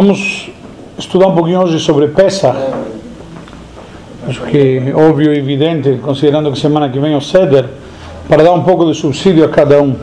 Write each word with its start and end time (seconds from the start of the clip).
Vamos 0.00 0.48
estudar 0.96 1.26
um 1.26 1.34
pouquinho 1.34 1.60
hoje 1.60 1.80
sobre 1.80 2.06
Pesach. 2.06 2.56
Acho 4.28 4.42
que 4.42 4.78
é 4.86 4.94
óbvio 4.94 5.34
e 5.34 5.38
evidente, 5.38 5.98
considerando 6.00 6.52
que 6.52 6.58
semana 6.60 6.88
que 6.88 7.00
vem 7.00 7.14
é 7.14 7.16
o 7.16 7.20
Seder, 7.20 7.68
para 8.28 8.44
dar 8.44 8.52
um 8.52 8.62
pouco 8.62 8.86
de 8.86 8.94
subsídio 8.96 9.44
a 9.44 9.48
cada 9.48 9.82
um. 9.82 9.96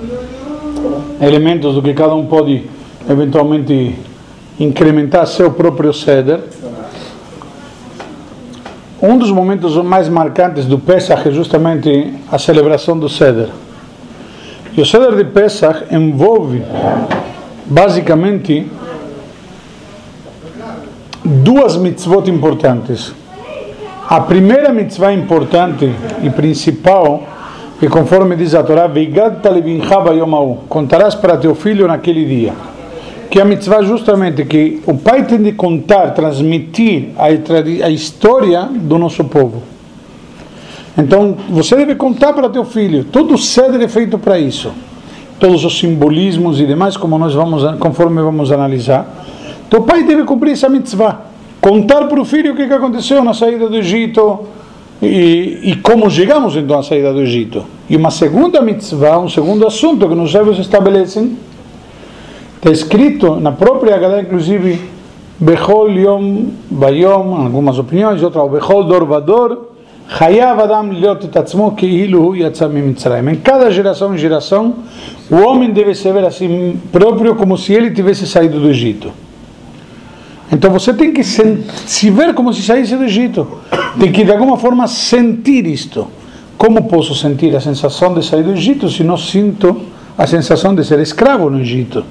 Elementos 1.22 1.76
do 1.76 1.82
que 1.82 1.94
cada 1.94 2.14
um 2.14 2.26
pode 2.26 2.66
eventualmente 3.10 3.96
incrementar 4.60 5.26
seu 5.28 5.52
próprio 5.52 5.94
Seder. 5.94 6.42
Um 9.02 9.18
dos 9.18 9.32
momentos 9.32 9.78
mais 9.78 10.10
marcantes 10.10 10.66
do 10.66 10.78
Pesach 10.78 11.26
é 11.26 11.32
justamente 11.32 12.16
a 12.30 12.38
celebração 12.38 13.00
do 13.00 13.08
Seder. 13.08 13.48
E 14.76 14.82
o 14.82 14.86
Seder 14.86 15.16
de 15.16 15.24
Pesach 15.24 15.86
envolve 15.90 16.64
basicamente 17.66 18.68
duas 21.26 21.76
mitzvot 21.76 22.30
importantes. 22.30 23.14
A 24.08 24.22
primeira 24.22 24.72
mitzvah 24.72 25.12
importante 25.12 25.92
e 26.22 26.30
principal, 26.30 27.24
que 27.80 27.90
conforme 27.90 28.36
diz 28.36 28.54
a 28.54 28.64
Torá, 28.64 28.90
contarás 30.70 31.16
para 31.16 31.38
teu 31.38 31.56
filho 31.56 31.88
naquele 31.88 32.24
dia. 32.26 32.54
Que 33.30 33.40
é 33.40 33.42
a 33.42 33.46
mitzvah 33.46 33.82
justamente 33.82 34.46
que 34.46 34.82
o 34.86 34.94
pai 34.94 35.26
tem 35.26 35.42
de 35.42 35.54
contar, 35.54 36.12
transmitir 36.12 37.10
a, 37.18 37.26
a 37.86 37.90
história 37.90 38.70
do 38.72 39.00
nosso 39.00 39.24
povo. 39.24 39.64
Então, 40.96 41.36
você 41.50 41.76
deve 41.76 41.96
contar 41.96 42.32
para 42.34 42.48
teu 42.48 42.64
filho. 42.64 43.04
Todo 43.06 43.34
o 43.34 43.38
ceder 43.38 43.82
é 43.82 43.88
feito 43.88 44.20
para 44.20 44.40
isso. 44.40 44.72
Todos 45.40 45.66
os 45.66 45.78
simbolismos 45.78 46.62
e 46.62 46.66
demais, 46.66 46.96
como 46.96 47.18
nós 47.18 47.34
vamos, 47.34 47.64
conforme 47.80 48.22
vamos 48.22 48.52
analisar. 48.52 49.26
Teu 49.76 49.82
pai 49.82 50.04
deve 50.04 50.24
cumprir 50.24 50.54
essa 50.54 50.70
mitzvah. 50.70 51.26
Contar 51.60 52.08
para 52.08 52.22
o 52.22 52.24
filho 52.24 52.54
o 52.54 52.56
que, 52.56 52.66
que 52.66 52.74
aconteceu 52.74 53.22
na 53.22 53.34
saída 53.34 53.68
do 53.68 53.76
Egito 53.76 54.48
e, 55.02 55.60
e, 55.64 55.76
como 55.84 56.10
chegamos 56.10 56.56
então 56.56 56.80
à 56.80 56.82
saída 56.82 57.12
do 57.12 57.20
Egito. 57.20 57.66
E 57.90 57.98
uma 57.98 58.10
segunda 58.10 58.62
mitzvah, 58.62 59.20
um 59.20 59.28
segundo 59.28 59.68
assunto 59.68 60.08
que 60.08 60.16
nos 60.16 60.32
sábios 60.32 60.60
estabelecem, 60.60 61.38
está 62.56 62.72
escrito 62.72 63.36
na 63.36 63.52
própria 63.52 63.96
Haggadah, 63.96 64.22
inclusive, 64.22 64.80
Bechol 65.38 65.92
Yom 65.92 66.46
Bayom, 66.72 67.36
algumas 67.36 67.78
opiniões, 67.78 68.24
outra, 68.24 68.48
Bechol 68.48 68.86
Dor 68.86 69.04
Vador, 69.04 69.58
Hayav 70.08 70.58
Adam 70.62 70.94
Liot 70.94 71.28
Tatzmo 71.28 71.76
Keilu 71.76 72.34
Yatzam 72.34 72.70
Mitzrayim. 72.70 73.30
Em 73.30 73.36
cada 73.36 73.70
geração 73.70 74.16
e 74.16 74.18
geração, 74.18 74.74
o 75.30 75.36
homem 75.36 75.72
deve 75.72 75.94
se 75.94 76.10
ver 76.14 76.24
assim 76.24 76.80
próprio 76.94 77.36
como 77.36 77.58
se 77.58 77.74
ele 77.74 77.92
tivesse 77.92 78.26
saído 78.26 78.58
do 78.58 78.70
Egito. 78.70 79.25
Então 80.52 80.72
você 80.72 80.94
tem 80.94 81.12
que 81.12 81.24
se 81.24 82.10
ver 82.10 82.34
como 82.34 82.54
se 82.54 82.62
saísse 82.62 82.96
do 82.96 83.04
Egito. 83.04 83.60
Tem 84.00 84.12
que 84.12 84.24
de 84.24 84.32
alguma 84.32 84.58
forma 84.58 84.88
sentir 84.88 85.66
isto. 85.66 86.08
Como 86.58 86.84
posso 86.88 87.14
sentir 87.16 87.56
a 87.56 87.60
sensação 87.60 88.14
de 88.14 88.26
sair 88.26 88.44
do 88.44 88.52
Egito 88.52 88.90
se 88.90 89.04
não 89.04 89.18
sinto 89.18 89.82
a 90.18 90.26
sensação 90.26 90.74
de 90.74 90.84
ser 90.84 91.00
escravo 91.00 91.50
no 91.50 91.60
Egito? 91.60 92.06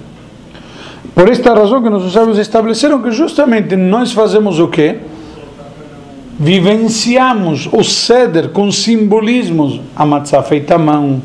Por 1.15 1.29
esta 1.29 1.55
razão 1.55 1.83
que 1.83 1.89
nossos 1.89 2.13
sábios 2.13 2.39
estabeleceram 2.39 3.01
que 3.01 3.11
justamente 3.11 3.77
nós 3.77 4.13
fazemos 4.13 4.59
o 4.59 4.69
quê? 4.69 4.99
Vivenciamos 6.39 7.69
o 7.73 7.85
ceder 7.85 8.49
com 8.49 8.71
simbolismos, 8.73 9.81
a 9.95 10.05
matzá 10.05 10.43
feita 10.43 10.75
à 10.75 10.79
mão, 10.79 11.23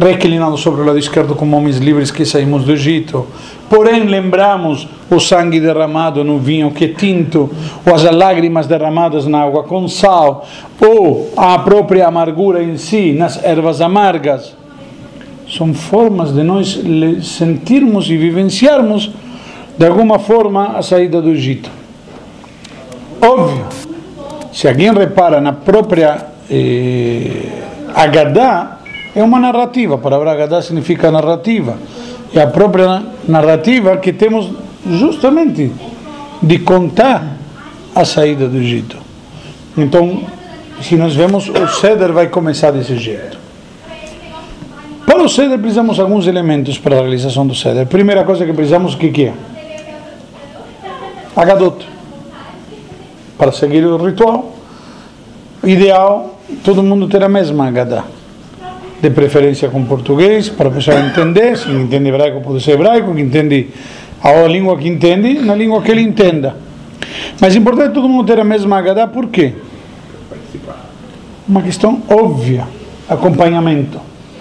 reclinado 0.00 0.56
sobre 0.56 0.80
o 0.80 0.84
lado 0.84 0.98
esquerdo 0.98 1.34
como 1.34 1.56
homens 1.56 1.76
livres 1.76 2.10
que 2.10 2.24
saímos 2.24 2.64
do 2.64 2.72
Egito. 2.72 3.26
Porém, 3.68 4.04
lembramos 4.04 4.88
o 5.10 5.20
sangue 5.20 5.60
derramado 5.60 6.24
no 6.24 6.38
vinho 6.38 6.70
que 6.70 6.86
é 6.86 6.88
tinto, 6.88 7.50
ou 7.86 7.94
as 7.94 8.02
lágrimas 8.02 8.66
derramadas 8.66 9.26
na 9.26 9.42
água 9.42 9.62
com 9.62 9.86
sal, 9.86 10.48
ou 10.80 11.30
a 11.36 11.58
própria 11.58 12.08
amargura 12.08 12.62
em 12.62 12.78
si, 12.78 13.12
nas 13.12 13.44
ervas 13.44 13.82
amargas. 13.82 14.56
São 15.46 15.74
formas 15.74 16.32
de 16.32 16.42
nós 16.42 16.80
sentirmos 17.22 18.08
e 18.08 18.16
vivenciarmos, 18.16 19.10
de 19.76 19.86
alguma 19.86 20.18
forma, 20.18 20.78
a 20.78 20.82
saída 20.82 21.20
do 21.20 21.30
Egito. 21.30 21.70
Óbvio, 23.20 23.66
se 24.50 24.66
alguém 24.66 24.92
repara 24.92 25.40
na 25.40 25.52
própria 25.52 26.26
eh, 26.50 27.60
Agadá, 27.94 28.79
é 29.14 29.22
uma 29.22 29.38
narrativa. 29.38 29.94
A 29.94 29.98
palavra 29.98 30.32
Agadá 30.32 30.62
significa 30.62 31.10
narrativa. 31.10 31.76
É 32.34 32.40
a 32.40 32.46
própria 32.46 33.02
narrativa 33.26 33.96
que 33.96 34.12
temos 34.12 34.50
justamente 34.88 35.72
de 36.42 36.58
contar 36.60 37.36
a 37.94 38.04
saída 38.04 38.48
do 38.48 38.56
Egito. 38.56 38.96
Então, 39.76 40.22
se 40.80 40.96
nós 40.96 41.14
vemos, 41.14 41.48
o 41.48 41.68
Seder 41.68 42.12
vai 42.12 42.28
começar 42.28 42.70
desse 42.70 42.96
jeito. 42.96 43.38
Para 45.04 45.22
o 45.22 45.28
Seder 45.28 45.58
precisamos 45.58 45.96
de 45.96 46.02
alguns 46.02 46.26
elementos 46.26 46.78
para 46.78 46.96
a 46.96 47.00
realização 47.00 47.46
do 47.46 47.54
Seder. 47.54 47.86
Primeira 47.86 48.24
coisa 48.24 48.46
que 48.46 48.52
precisamos, 48.52 48.94
o 48.94 48.98
que, 48.98 49.10
que 49.10 49.24
é? 49.26 49.34
Agadot. 51.34 51.86
Para 53.36 53.50
seguir 53.50 53.84
o 53.84 53.96
ritual, 53.96 54.52
ideal, 55.64 56.38
todo 56.62 56.82
mundo 56.82 57.08
ter 57.08 57.24
a 57.24 57.28
mesma 57.28 57.66
Agadá 57.66 58.04
de 59.00 59.10
preferência 59.10 59.68
com 59.68 59.84
português, 59.84 60.48
para 60.48 60.68
a 60.68 60.72
pessoa 60.72 60.98
entender, 61.00 61.56
se 61.56 61.68
não 61.68 61.82
entende 61.82 62.08
hebraico 62.08 62.40
pode 62.40 62.62
ser 62.62 62.72
hebraico, 62.72 63.14
que 63.14 63.20
entende 63.20 63.68
a 64.22 64.46
língua 64.46 64.76
que 64.76 64.88
entende, 64.88 65.38
na 65.40 65.54
língua 65.54 65.80
que 65.80 65.90
ele 65.90 66.02
entenda. 66.02 66.56
Mas 67.40 67.54
é 67.54 67.58
importante 67.58 67.94
todo 67.94 68.08
mundo 68.08 68.26
ter 68.26 68.38
a 68.38 68.44
mesma 68.44 68.78
Haggadah, 68.78 69.08
por 69.08 69.28
quê? 69.28 69.54
Uma 71.48 71.62
questão 71.62 72.02
óbvia, 72.08 72.66
acompanhamento, 73.08 73.98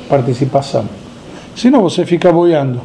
participação. 0.10 0.86
Senão 1.56 1.82
você 1.82 2.06
fica 2.06 2.32
boiando. 2.32 2.82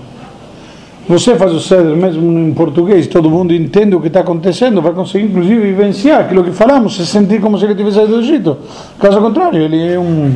Você 1.06 1.36
faz 1.36 1.52
o 1.52 1.60
ceder 1.60 1.94
mesmo 1.94 2.38
em 2.38 2.54
português, 2.54 3.06
todo 3.06 3.28
mundo 3.28 3.52
entende 3.52 3.94
o 3.94 4.00
que 4.00 4.06
está 4.06 4.20
acontecendo, 4.20 4.80
vai 4.80 4.92
conseguir 4.92 5.26
inclusive 5.26 5.60
vivenciar 5.60 6.20
aquilo 6.20 6.42
que 6.42 6.52
falamos, 6.52 6.96
se 6.96 7.04
sentir 7.04 7.42
como 7.42 7.58
se 7.58 7.66
ele 7.66 7.74
tivesse 7.74 7.96
saído 7.96 8.14
do 8.14 8.20
Egito. 8.20 8.56
Caso 8.98 9.20
contrário, 9.20 9.60
ele 9.60 9.86
é 9.86 9.98
um 9.98 10.34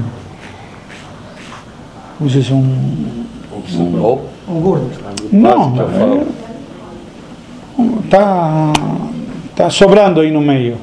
como 2.19 2.29
se 2.29 2.41
diz, 2.41 2.51
um. 2.51 2.65
Um, 3.77 4.19
um 4.49 4.61
gordo. 4.61 4.91
Não, 5.33 6.27
está 8.05 8.73
tá 9.55 9.71
sobrando 9.71 10.21
aí 10.21 10.31
no 10.31 10.41
meio. 10.41 10.77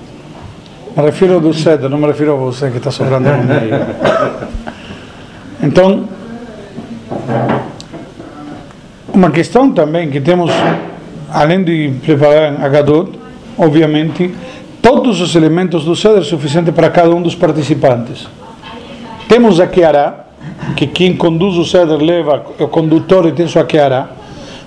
Me 0.96 1.04
refiro 1.04 1.42
do 1.42 1.54
cedro, 1.54 1.90
não 1.90 1.98
me 1.98 2.08
refiro 2.08 2.34
a 2.34 2.36
você 2.38 2.72
que 2.72 2.78
está 2.78 2.90
sobrando 2.90 3.28
aí 3.28 3.42
no 3.42 3.48
meio. 3.48 3.86
Então, 5.62 6.08
uma 9.14 9.32
questão 9.32 9.72
também 9.72 10.10
que 10.10 10.22
temos, 10.22 10.52
além 11.32 11.64
de 11.64 11.94
preparar 12.04 12.64
a 12.64 12.70
Gadot, 12.70 13.12
obviamente, 13.58 14.34
todos 14.82 15.20
os 15.20 15.36
elementos 15.36 15.84
do 15.84 15.96
cedro 15.96 16.24
suficiente 16.24 16.72
para 16.72 16.90
cada 16.90 17.10
um 17.10 17.22
dos 17.22 17.36
participantes. 17.36 18.28
Temos 19.28 19.60
a 19.60 19.68
Kiara, 19.68 20.25
que 20.76 20.88
quem 20.88 21.16
conduz 21.16 21.58
o 21.58 21.66
ceder 21.66 21.98
leva, 21.98 22.44
o 22.60 22.68
condutor 22.68 23.32
tem 23.32 23.48
sua 23.48 23.64
Kiara, 23.64 24.10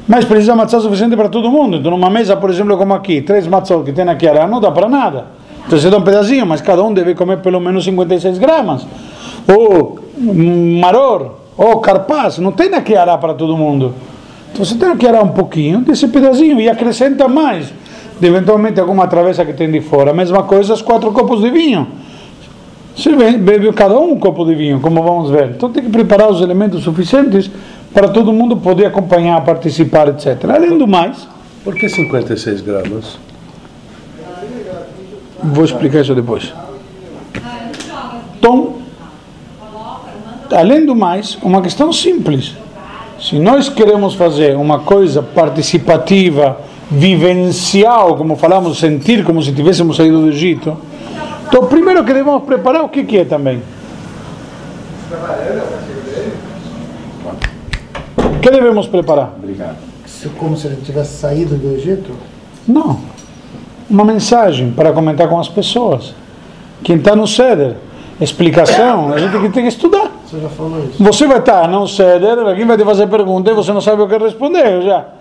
mas 0.06 0.24
precisa 0.24 0.54
matzah 0.56 0.80
suficiente 0.80 1.14
para 1.16 1.28
todo 1.28 1.50
mundo. 1.50 1.76
Então, 1.76 1.90
numa 1.90 2.08
mesa, 2.08 2.34
por 2.36 2.48
exemplo, 2.48 2.76
como 2.76 2.94
aqui, 2.94 3.20
três 3.20 3.46
matzot 3.46 3.84
que 3.84 3.92
tem 3.92 4.04
na 4.04 4.14
Kiara, 4.14 4.46
não 4.46 4.60
dá 4.60 4.70
para 4.70 4.88
nada. 4.88 5.26
Então, 5.66 5.78
você 5.78 5.90
dá 5.90 5.98
um 5.98 6.02
pedacinho, 6.02 6.46
mas 6.46 6.62
cada 6.62 6.82
um 6.82 6.94
deve 6.94 7.14
comer 7.14 7.38
pelo 7.38 7.60
menos 7.60 7.84
56 7.84 8.38
gramas. 8.38 8.86
Ou 9.46 9.98
maror, 10.80 11.32
ou 11.56 11.78
carpaz, 11.80 12.38
não 12.38 12.52
tem 12.52 12.70
na 12.70 12.80
Kiara 12.80 13.18
para 13.18 13.34
todo 13.34 13.54
mundo. 13.54 13.94
Então, 14.50 14.64
você 14.64 14.76
tem 14.76 14.90
que 14.92 14.98
Kiara 14.98 15.22
um 15.22 15.28
pouquinho 15.28 15.80
desse 15.80 16.08
pedacinho 16.08 16.58
e 16.58 16.70
acrescenta 16.70 17.28
mais. 17.28 17.70
De, 18.18 18.26
eventualmente, 18.26 18.80
alguma 18.80 19.06
travessa 19.06 19.44
que 19.44 19.52
tem 19.52 19.70
de 19.70 19.82
fora. 19.82 20.12
A 20.12 20.14
mesma 20.14 20.42
coisa, 20.42 20.72
os 20.72 20.80
quatro 20.80 21.12
copos 21.12 21.42
de 21.42 21.50
vinho. 21.50 21.86
Você 22.98 23.14
bebe 23.14 23.72
cada 23.74 23.96
um 23.96 24.14
um 24.14 24.18
copo 24.18 24.44
de 24.44 24.56
vinho, 24.56 24.80
como 24.80 25.00
vamos 25.04 25.30
ver. 25.30 25.50
Então 25.50 25.70
tem 25.70 25.84
que 25.84 25.88
preparar 25.88 26.28
os 26.28 26.40
elementos 26.40 26.82
suficientes 26.82 27.48
para 27.94 28.08
todo 28.08 28.32
mundo 28.32 28.56
poder 28.56 28.86
acompanhar, 28.86 29.40
participar, 29.44 30.08
etc. 30.08 30.50
Além 30.52 30.76
do 30.76 30.88
mais. 30.88 31.28
Por 31.62 31.76
que 31.76 31.88
56 31.88 32.60
gramas? 32.60 33.16
Vou 35.40 35.64
explicar 35.64 36.00
isso 36.00 36.12
depois. 36.12 36.52
Então, 38.36 38.78
além 40.50 40.84
do 40.84 40.96
mais, 40.96 41.38
uma 41.40 41.62
questão 41.62 41.92
simples. 41.92 42.56
Se 43.20 43.38
nós 43.38 43.68
queremos 43.68 44.14
fazer 44.14 44.56
uma 44.56 44.80
coisa 44.80 45.22
participativa, 45.22 46.58
vivencial, 46.90 48.16
como 48.16 48.34
falamos, 48.34 48.78
sentir 48.78 49.24
como 49.24 49.40
se 49.40 49.52
tivéssemos 49.52 49.96
saído 49.96 50.20
do 50.22 50.28
Egito, 50.30 50.76
então, 51.48 51.64
primeiro 51.66 52.04
que 52.04 52.12
devemos 52.12 52.42
preparar 52.42 52.84
o 52.84 52.90
que, 52.90 53.04
que 53.04 53.18
é 53.18 53.24
também? 53.24 53.62
O 58.18 58.40
que 58.40 58.50
devemos 58.50 58.86
preparar? 58.86 59.32
Obrigado. 59.38 59.76
Como 60.36 60.56
se 60.58 60.66
ele 60.66 60.76
tivesse 60.82 61.16
saído 61.16 61.56
do 61.56 61.74
Egito? 61.74 62.12
Não. 62.66 63.00
Uma 63.88 64.04
mensagem 64.04 64.70
para 64.72 64.92
comentar 64.92 65.26
com 65.26 65.40
as 65.40 65.48
pessoas. 65.48 66.14
Quem 66.84 66.96
está 66.96 67.16
no 67.16 67.26
ceder, 67.26 67.76
explicação, 68.20 69.14
a 69.14 69.18
gente 69.18 69.32
tem 69.48 69.62
que 69.62 69.68
estudar. 69.68 70.10
Você 70.26 70.40
já 70.40 70.48
falou 70.50 70.84
isso. 70.84 71.02
Você 71.02 71.26
vai 71.26 71.38
estar 71.38 71.66
no 71.66 71.88
ceder, 71.88 72.38
alguém 72.38 72.66
vai 72.66 72.76
te 72.76 72.84
fazer 72.84 73.06
pergunta 73.06 73.50
e 73.50 73.54
você 73.54 73.72
não 73.72 73.80
sabe 73.80 74.02
o 74.02 74.08
que 74.08 74.18
responder 74.18 74.82
já. 74.82 75.17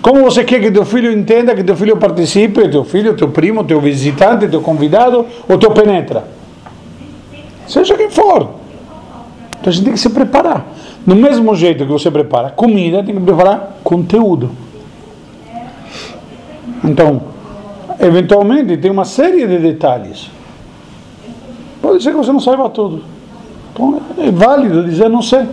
Como 0.00 0.22
você 0.22 0.44
quer 0.44 0.60
que 0.60 0.70
teu 0.70 0.84
filho 0.84 1.10
entenda, 1.10 1.54
que 1.54 1.64
teu 1.64 1.76
filho 1.76 1.96
participe, 1.96 2.68
teu 2.68 2.84
filho, 2.84 3.14
teu 3.14 3.28
primo, 3.28 3.64
teu 3.64 3.80
visitante, 3.80 4.46
teu 4.46 4.60
convidado, 4.60 5.26
ou 5.48 5.58
teu 5.58 5.70
penetra? 5.72 6.24
Seja 7.66 7.96
quem 7.96 8.10
for. 8.10 8.48
Então 9.60 9.66
a 9.66 9.70
gente 9.70 9.84
tem 9.84 9.92
que 9.92 10.00
se 10.00 10.10
preparar. 10.10 10.66
Do 11.06 11.16
mesmo 11.16 11.54
jeito 11.54 11.84
que 11.84 11.90
você 11.90 12.10
prepara 12.10 12.50
comida, 12.50 13.02
tem 13.02 13.14
que 13.14 13.20
preparar 13.20 13.78
conteúdo. 13.82 14.50
Então, 16.84 17.22
eventualmente 17.98 18.76
tem 18.76 18.90
uma 18.90 19.04
série 19.04 19.46
de 19.46 19.58
detalhes. 19.58 20.30
Pode 21.82 22.02
ser 22.02 22.10
que 22.10 22.16
você 22.16 22.32
não 22.32 22.40
saiba 22.40 22.68
tudo. 22.70 23.02
Então 23.72 24.00
é 24.18 24.30
válido 24.30 24.84
dizer 24.84 25.08
não 25.08 25.22
sei. 25.22 25.46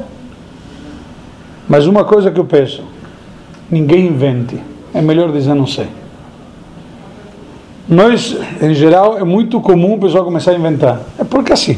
Mas 1.67 1.87
uma 1.87 2.03
coisa 2.03 2.29
que 2.29 2.39
eu 2.39 2.45
penso, 2.45 2.83
ninguém 3.69 4.07
invente. 4.07 4.59
É 4.93 5.01
melhor 5.01 5.31
dizer 5.31 5.53
não 5.53 5.67
sei. 5.67 5.87
Nós, 7.87 8.35
em 8.61 8.73
geral, 8.73 9.17
é 9.17 9.23
muito 9.23 9.61
comum 9.61 9.93
o 9.93 9.99
pessoal 9.99 10.23
começar 10.23 10.51
a 10.51 10.55
inventar. 10.55 11.01
É 11.19 11.23
porque 11.23 11.53
assim. 11.53 11.77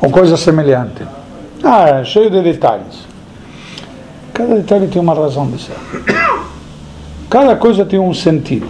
Ou 0.00 0.10
coisa 0.10 0.36
semelhante. 0.36 1.02
Ah, 1.62 1.88
é 1.88 2.04
cheio 2.04 2.30
de 2.30 2.42
detalhes. 2.42 3.06
Cada 4.32 4.54
detalhe 4.54 4.86
tem 4.86 5.00
uma 5.00 5.14
razão 5.14 5.50
de 5.50 5.60
ser. 5.62 5.76
Cada 7.28 7.56
coisa 7.56 7.84
tem 7.84 7.98
um 7.98 8.14
sentido. 8.14 8.68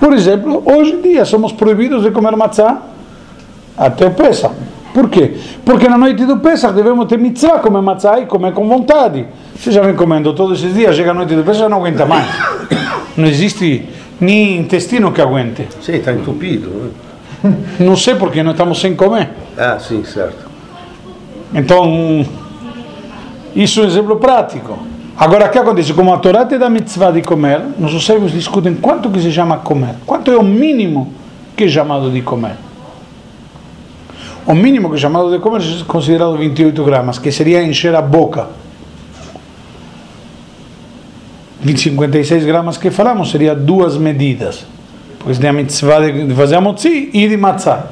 Por 0.00 0.12
exemplo, 0.12 0.62
hoje 0.64 0.92
em 0.92 1.02
dia 1.02 1.24
somos 1.24 1.52
proibidos 1.52 2.02
de 2.02 2.10
comer 2.10 2.36
matzá 2.36 2.82
até 3.76 4.06
o 4.06 4.10
Pesach. 4.10 4.54
Por 4.92 5.08
quê? 5.08 5.37
Porque 5.64 5.88
na 5.88 5.98
noite 5.98 6.24
do 6.24 6.38
Pesach 6.38 6.72
devemos 6.74 7.06
ter 7.06 7.18
mitzvah 7.18 7.58
comer 7.58 7.82
matzá 7.82 8.18
e 8.20 8.26
comer 8.26 8.52
com 8.52 8.66
vontade. 8.66 9.26
Você 9.56 9.70
já 9.70 9.82
vem 9.82 9.94
comendo 9.94 10.32
todos 10.32 10.58
esses 10.58 10.74
dias, 10.74 10.96
chega 10.96 11.10
a 11.10 11.14
noite 11.14 11.34
do 11.34 11.42
Pesach 11.42 11.60
já 11.60 11.68
não 11.68 11.78
aguenta 11.78 12.06
mais. 12.06 12.26
Não 13.16 13.26
existe 13.26 13.88
nem 14.20 14.58
intestino 14.58 15.12
que 15.12 15.20
aguente. 15.20 15.68
Sim, 15.82 15.96
está 15.96 16.12
entupido. 16.12 16.68
né? 17.42 17.54
Não 17.80 17.96
sei 17.96 18.14
porque 18.16 18.42
nós 18.42 18.54
estamos 18.54 18.80
sem 18.80 18.96
comer. 18.96 19.30
Ah, 19.56 19.78
sim, 19.78 20.02
certo. 20.04 20.48
Então, 21.54 22.26
isso 23.54 23.80
é 23.80 23.84
um 23.84 23.86
exemplo 23.86 24.16
prático. 24.16 24.78
Agora, 25.16 25.46
o 25.46 25.48
que 25.48 25.58
acontece? 25.58 25.92
Como 25.94 26.12
a 26.12 26.18
Torá 26.18 26.44
te 26.44 26.58
dá 26.58 26.68
mitzvah 26.68 27.10
de 27.10 27.22
comer, 27.22 27.60
nossos 27.78 28.04
sábios 28.04 28.32
discutem 28.32 28.74
quanto 28.74 29.10
que 29.10 29.20
se 29.20 29.32
chama 29.32 29.58
comer. 29.58 29.94
Quanto 30.06 30.30
é 30.30 30.36
o 30.36 30.44
mínimo 30.44 31.12
que 31.56 31.64
é 31.64 31.68
chamado 31.68 32.10
de 32.10 32.22
comer. 32.22 32.56
O 34.48 34.54
mínimo 34.54 34.88
que 34.88 34.96
é 34.96 34.98
chamado 34.98 35.30
de 35.30 35.38
comer 35.40 35.60
é 35.60 35.84
considerado 35.84 36.38
28 36.38 36.82
gramas, 36.82 37.18
que 37.18 37.30
seria 37.30 37.62
encher 37.62 37.94
a 37.94 38.00
boca. 38.00 38.46
20, 41.60 41.78
56 41.78 42.46
gramas 42.46 42.78
que 42.78 42.90
falamos 42.90 43.30
seria 43.30 43.54
duas 43.54 43.98
medidas. 43.98 44.64
Porque 45.18 45.38
tem 45.38 45.50
a 45.50 45.52
mitzvah 45.52 46.00
de 46.00 46.34
fazer 46.34 46.54
a 46.54 46.62
motzi 46.62 47.10
e 47.12 47.28
de 47.28 47.36
matzah. 47.36 47.88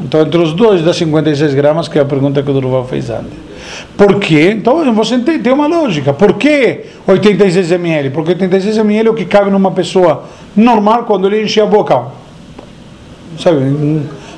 Então, 0.00 0.20
entre 0.20 0.40
os 0.40 0.52
dois 0.52 0.84
dá 0.84 0.94
56 0.94 1.52
gramas, 1.52 1.88
que 1.88 1.98
é 1.98 2.02
a 2.02 2.04
pergunta 2.04 2.40
que 2.44 2.50
o 2.50 2.54
Durval 2.54 2.86
fez 2.86 3.10
antes. 3.10 3.32
Por 3.96 4.20
quê? 4.20 4.52
Então, 4.56 4.94
você 4.94 5.18
tem, 5.18 5.40
tem 5.40 5.52
uma 5.52 5.66
lógica. 5.66 6.12
Por 6.12 6.34
que 6.34 6.84
86 7.08 7.72
ml? 7.72 8.10
Porque 8.10 8.30
86 8.30 8.78
ml 8.78 9.08
é 9.08 9.10
o 9.10 9.14
que 9.14 9.24
cabe 9.24 9.50
numa 9.50 9.72
pessoa 9.72 10.26
normal 10.54 11.02
quando 11.06 11.26
ele 11.26 11.42
enche 11.42 11.60
a 11.60 11.66
boca. 11.66 12.02
Sabe? 13.36 13.58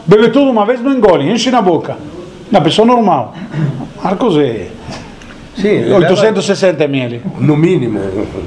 Bebe 0.07 0.29
tudo 0.31 0.51
uma 0.51 0.67
vez, 0.67 0.81
não 0.83 0.93
engole, 0.93 1.31
enche 1.31 1.51
na 1.51 1.63
boca. 1.63 1.97
Na 2.51 2.61
pessoa 2.61 2.87
normal. 2.87 3.35
Marcos 4.03 4.37
é 4.37 4.69
Sim, 5.57 5.69
ele 5.69 5.95
860 5.95 6.85
ml. 6.85 7.23
no 7.39 7.57
mínimo, 7.57 7.99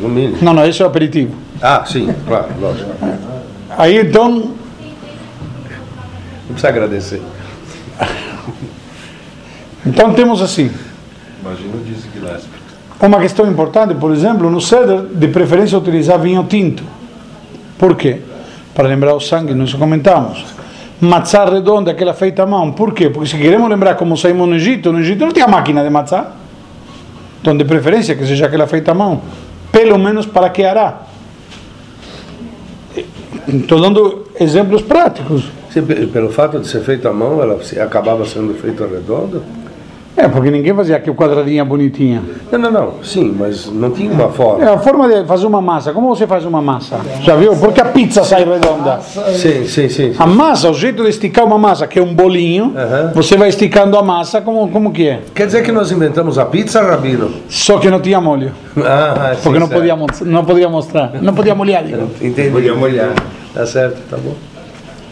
no 0.01 0.09
mínimo. 0.09 0.37
Não, 0.41 0.53
não, 0.53 0.65
esse 0.65 0.81
é 0.81 0.85
o 0.85 0.87
aperitivo. 0.87 1.33
Ah, 1.61 1.83
sim, 1.85 2.13
claro, 2.27 2.47
lógico. 2.59 2.91
Não 3.01 3.17
Aí, 3.77 3.97
então, 3.97 4.51
precisa 6.47 6.67
agradecer. 6.69 7.21
então 9.85 10.13
temos 10.13 10.41
assim. 10.41 10.69
Imagina 11.41 11.75
o 11.75 11.79
Dizzy 11.79 12.09
Gillespie. 12.13 12.57
Uma 12.99 13.19
questão 13.19 13.49
importante, 13.49 13.93
por 13.93 14.11
exemplo, 14.11 14.49
no 14.49 14.59
ceder, 14.59 15.01
de 15.01 15.27
preferência 15.27 15.77
utilizar 15.77 16.19
vinho 16.19 16.43
tinto. 16.43 16.83
Por 17.77 17.95
quê? 17.95 18.21
Para 18.73 18.87
lembrar 18.87 19.13
o 19.13 19.19
sangue, 19.19 19.53
nós 19.53 19.73
comentamos. 19.73 20.43
Matzá 20.99 21.45
redonda, 21.45 21.91
aquela 21.91 22.13
feita 22.13 22.43
à 22.43 22.45
mão. 22.47 22.71
Por 22.71 22.93
quê? 22.93 23.09
Porque 23.09 23.29
se 23.29 23.37
queremos 23.37 23.69
lembrar 23.69 23.95
como 23.95 24.17
saímos 24.17 24.47
no 24.47 24.55
Egito, 24.55 24.91
no 24.91 24.99
Egito 24.99 25.23
não 25.25 25.31
tinha 25.31 25.47
máquina 25.47 25.83
de 25.83 25.89
matzá. 25.89 26.31
Então, 27.39 27.55
de 27.55 27.63
preferência, 27.63 28.15
que 28.15 28.25
seja 28.25 28.47
aquela 28.47 28.65
feita 28.67 28.91
à 28.91 28.93
mão. 28.95 29.21
Pelo 29.71 29.97
menos 29.99 30.25
para 30.25 30.49
que 30.49 30.63
hará. 30.63 31.01
Estou 33.47 33.79
dando 33.79 34.25
exemplos 34.39 34.81
práticos. 34.81 35.45
Sim, 35.69 35.83
pe- 35.83 36.07
pelo 36.07 36.29
fato 36.31 36.59
de 36.59 36.67
ser 36.67 36.81
feito 36.81 37.07
à 37.07 37.13
mão, 37.13 37.41
ela 37.41 37.59
acabava 37.83 38.25
sendo 38.25 38.53
feita 38.55 38.87
redonda? 38.87 39.41
É, 40.17 40.27
porque 40.27 40.49
ninguém 40.49 40.73
fazia 40.73 40.95
aqui 40.97 41.11
quadradinha 41.13 41.63
bonitinha. 41.63 42.23
Não, 42.51 42.57
não, 42.57 42.71
não. 42.71 42.93
Sim, 43.03 43.35
mas 43.37 43.67
não 43.71 43.91
tinha 43.91 44.11
uma 44.11 44.23
É 44.25 44.29
forma. 44.29 44.71
a 44.73 44.77
forma 44.79 45.07
de 45.07 45.23
fazer 45.27 45.45
uma 45.45 45.61
massa. 45.61 45.93
Como 45.93 46.07
você 46.09 46.25
faz 46.25 46.43
uma 46.43 46.59
massa? 46.59 46.99
Já 47.21 47.35
viu? 47.35 47.55
Porque 47.55 47.79
a 47.79 47.85
pizza 47.85 48.23
sai 48.23 48.43
redonda. 48.43 48.99
Sim, 48.99 49.67
sim, 49.67 49.87
sim. 49.87 50.13
A 50.17 50.25
massa, 50.25 50.71
o 50.71 50.73
jeito 50.73 51.03
de 51.03 51.09
esticar 51.09 51.45
uma 51.45 51.59
massa, 51.59 51.85
que 51.85 51.99
é 51.99 52.01
um 52.01 52.15
bolinho, 52.15 52.73
Aham. 52.75 53.11
você 53.13 53.37
vai 53.37 53.49
esticando 53.49 53.95
a 53.95 54.01
massa 54.01 54.41
como, 54.41 54.67
como 54.69 54.91
que 54.91 55.07
é. 55.07 55.19
Quer 55.35 55.45
dizer 55.45 55.61
que 55.63 55.71
nós 55.71 55.91
inventamos 55.91 56.39
a 56.39 56.45
pizza, 56.45 56.81
Rabino? 56.81 57.31
Só 57.47 57.77
que 57.77 57.87
não 57.89 57.99
tinha 57.99 58.19
molho. 58.19 58.51
Ah, 58.77 59.33
sim, 59.35 59.41
Porque 59.43 59.59
não 59.59 59.69
podia, 59.69 59.95
não 60.25 60.43
podia 60.43 60.67
mostrar. 60.69 61.11
Não 61.21 61.33
podia 61.35 61.53
molhar. 61.53 61.83
digo. 61.83 62.09
Entendi. 62.19 62.49
Podia 62.49 62.73
molhar. 62.73 63.13
Tá 63.53 63.65
certo, 63.67 64.01
tá 64.09 64.17
bom. 64.17 64.33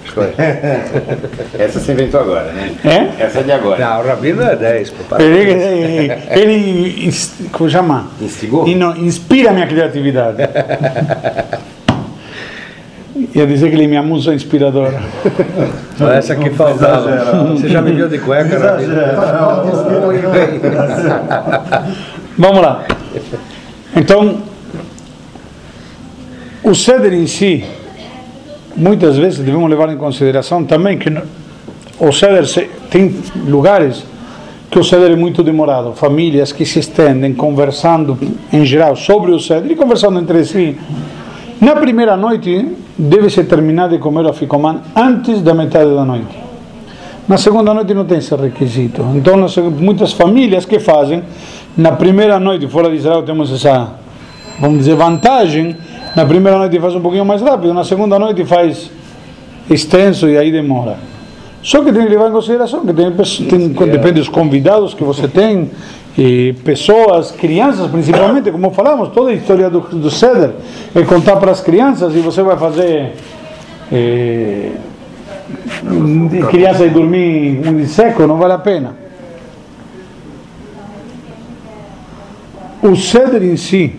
Essa 1.58 1.80
você 1.80 1.92
inventou 1.94 2.22
agora, 2.22 2.52
né? 2.52 2.72
É? 2.86 3.24
Essa 3.24 3.40
é 3.40 3.44
de 3.44 3.52
agora. 3.52 3.84
Não, 3.84 4.02
o 4.02 4.08
Rabino 4.08 4.42
é 4.44 4.56
10, 4.56 4.90
papai. 4.92 5.26
Ele, 5.26 5.52
ele, 5.52 6.12
ele 6.30 7.14
como 7.52 7.70
chama? 7.70 8.08
Instigou? 8.22 8.68
Ino- 8.68 8.96
inspira 8.98 9.50
a 9.50 9.54
minha 9.54 9.68
criatividade. 9.68 10.38
Ia 13.34 13.48
dizer 13.48 13.70
que 13.70 13.76
ele 13.76 13.86
é 13.86 13.88
minha 13.88 14.04
musa 14.04 14.34
inspiradora. 14.34 15.02
Só 15.98 16.12
essa 16.12 16.36
que 16.36 16.50
faltava. 16.52 17.46
Você 17.50 17.68
já 17.70 17.82
me 17.82 17.92
viu 17.94 18.08
de 18.08 18.20
cueca, 18.20 18.58
Rabino? 18.60 18.94
Vamos 22.38 22.62
lá. 22.62 22.86
Então, 23.96 24.38
o 26.64 26.74
ceder 26.76 27.14
em 27.14 27.28
si, 27.28 27.66
muitas 28.76 29.18
vezes 29.18 29.40
devemos 29.40 29.70
levar 29.70 29.90
em 29.92 29.98
consideração 29.98 30.64
também 30.64 30.98
que 30.98 31.10
o 32.00 32.12
ceder 32.12 32.46
se- 32.48 32.70
tem 32.90 33.16
lugares 33.48 34.04
que 34.70 34.80
o 34.80 34.84
ceder 34.84 35.12
é 35.12 35.16
muito 35.16 35.42
demorado, 35.44 35.94
famílias 35.94 36.52
que 36.52 36.66
se 36.66 36.80
estendem 36.80 37.34
conversando 37.34 38.18
em 38.52 38.66
geral 38.66 38.96
sobre 38.96 39.32
o 39.32 39.40
ceder 39.40 39.72
e 39.72 39.76
conversando 39.76 40.20
entre 40.20 40.44
si. 40.44 40.78
Na 41.62 41.76
primeira 41.78 42.18
noite 42.18 42.68
deve-se 42.98 43.44
terminar 43.46 43.88
de 43.90 43.98
comer 43.98 44.26
o 44.26 44.34
ficomã 44.34 44.82
antes 44.96 45.42
da 45.42 45.54
metade 45.54 45.94
da 45.94 46.04
noite. 46.04 46.38
Na 47.28 47.38
segunda 47.38 47.74
noite 47.74 47.94
não 47.94 48.04
tem 48.06 48.18
esse 48.18 48.36
requisito. 48.36 49.02
Então, 49.16 49.36
muitas 49.80 50.12
famílias 50.12 50.66
que 50.66 50.80
fazem, 50.80 51.24
na 51.78 51.94
primeira 51.94 52.40
noite, 52.40 52.68
fora 52.68 52.90
de 52.90 52.98
Israel, 52.98 53.24
temos 53.24 53.52
essa, 53.52 53.94
vamos 54.60 54.80
dizer, 54.80 54.96
vantagem. 54.96 55.76
Na 56.16 56.26
primeira 56.26 56.58
noite 56.58 56.80
faz 56.80 56.96
um 56.96 57.02
pouquinho 57.02 57.26
mais 57.26 57.42
rápido, 57.42 57.74
na 57.74 57.84
segunda 57.84 58.18
noite 58.18 58.46
faz 58.46 58.90
extenso 59.70 60.30
e 60.30 60.38
aí 60.38 60.52
demora. 60.52 60.98
Só 61.62 61.84
que 61.84 61.92
tem 61.92 62.04
que 62.04 62.10
levar 62.10 62.30
em 62.30 62.32
consideração 62.32 62.86
que 62.86 62.94
tem, 62.94 63.12
tem- 63.12 63.70
depende 63.90 64.14
dos 64.20 64.30
convidados 64.30 64.94
que 64.94 65.04
você 65.04 65.28
tem, 65.28 65.72
e 66.18 66.54
pessoas, 66.64 67.32
crianças 67.32 67.90
principalmente, 67.92 68.50
como 68.52 68.70
falamos, 68.72 69.10
toda 69.10 69.32
a 69.32 69.34
história 69.34 69.70
do, 69.70 69.82
do 69.82 70.10
Ceder 70.10 70.52
é 70.94 71.02
contar 71.04 71.36
para 71.38 71.52
as 71.52 71.60
crianças 71.60 72.16
e 72.16 72.20
você 72.20 72.42
vai 72.42 72.56
fazer. 72.56 73.14
de 76.30 76.42
criança 76.48 76.86
e 76.86 76.90
dormir 76.90 77.62
um 77.68 77.86
seco 77.86 78.26
não 78.26 78.38
vale 78.38 78.54
a 78.54 78.58
pena. 78.58 78.96
O 82.82 82.96
ceder 82.96 83.44
em 83.44 83.58
si, 83.58 83.96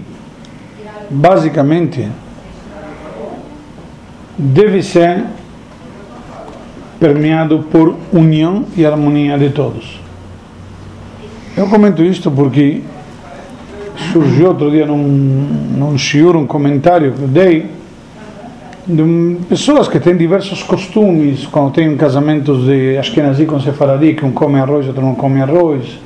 basicamente, 1.10 2.08
deve 4.38 4.82
ser 4.82 5.25
permeado 6.98 7.60
por 7.70 7.94
união 8.12 8.64
e 8.76 8.84
harmonia 8.84 9.38
de 9.38 9.50
todos. 9.50 10.00
Eu 11.56 11.68
comento 11.68 12.02
isto 12.02 12.30
porque 12.30 12.82
surgiu 14.12 14.48
outro 14.48 14.70
dia 14.70 14.86
num, 14.86 14.98
num 15.76 15.96
shiur, 15.96 16.36
um 16.36 16.46
comentário 16.46 17.12
que 17.12 17.22
eu 17.22 17.28
dei, 17.28 17.66
de 18.86 19.36
pessoas 19.48 19.88
que 19.88 19.98
têm 19.98 20.16
diversos 20.16 20.62
costumes, 20.62 21.46
quando 21.46 21.72
tem 21.72 21.96
casamentos 21.96 22.66
de 22.66 22.96
Ashkenazi 22.98 23.44
com 23.44 23.58
Sefaradi, 23.58 24.14
que 24.14 24.25
um 24.25 24.30
come 24.30 24.60
arroz 24.60 24.86
e 24.86 24.88
outro 24.88 25.02
não 25.02 25.14
come 25.14 25.40
arroz, 25.40 25.98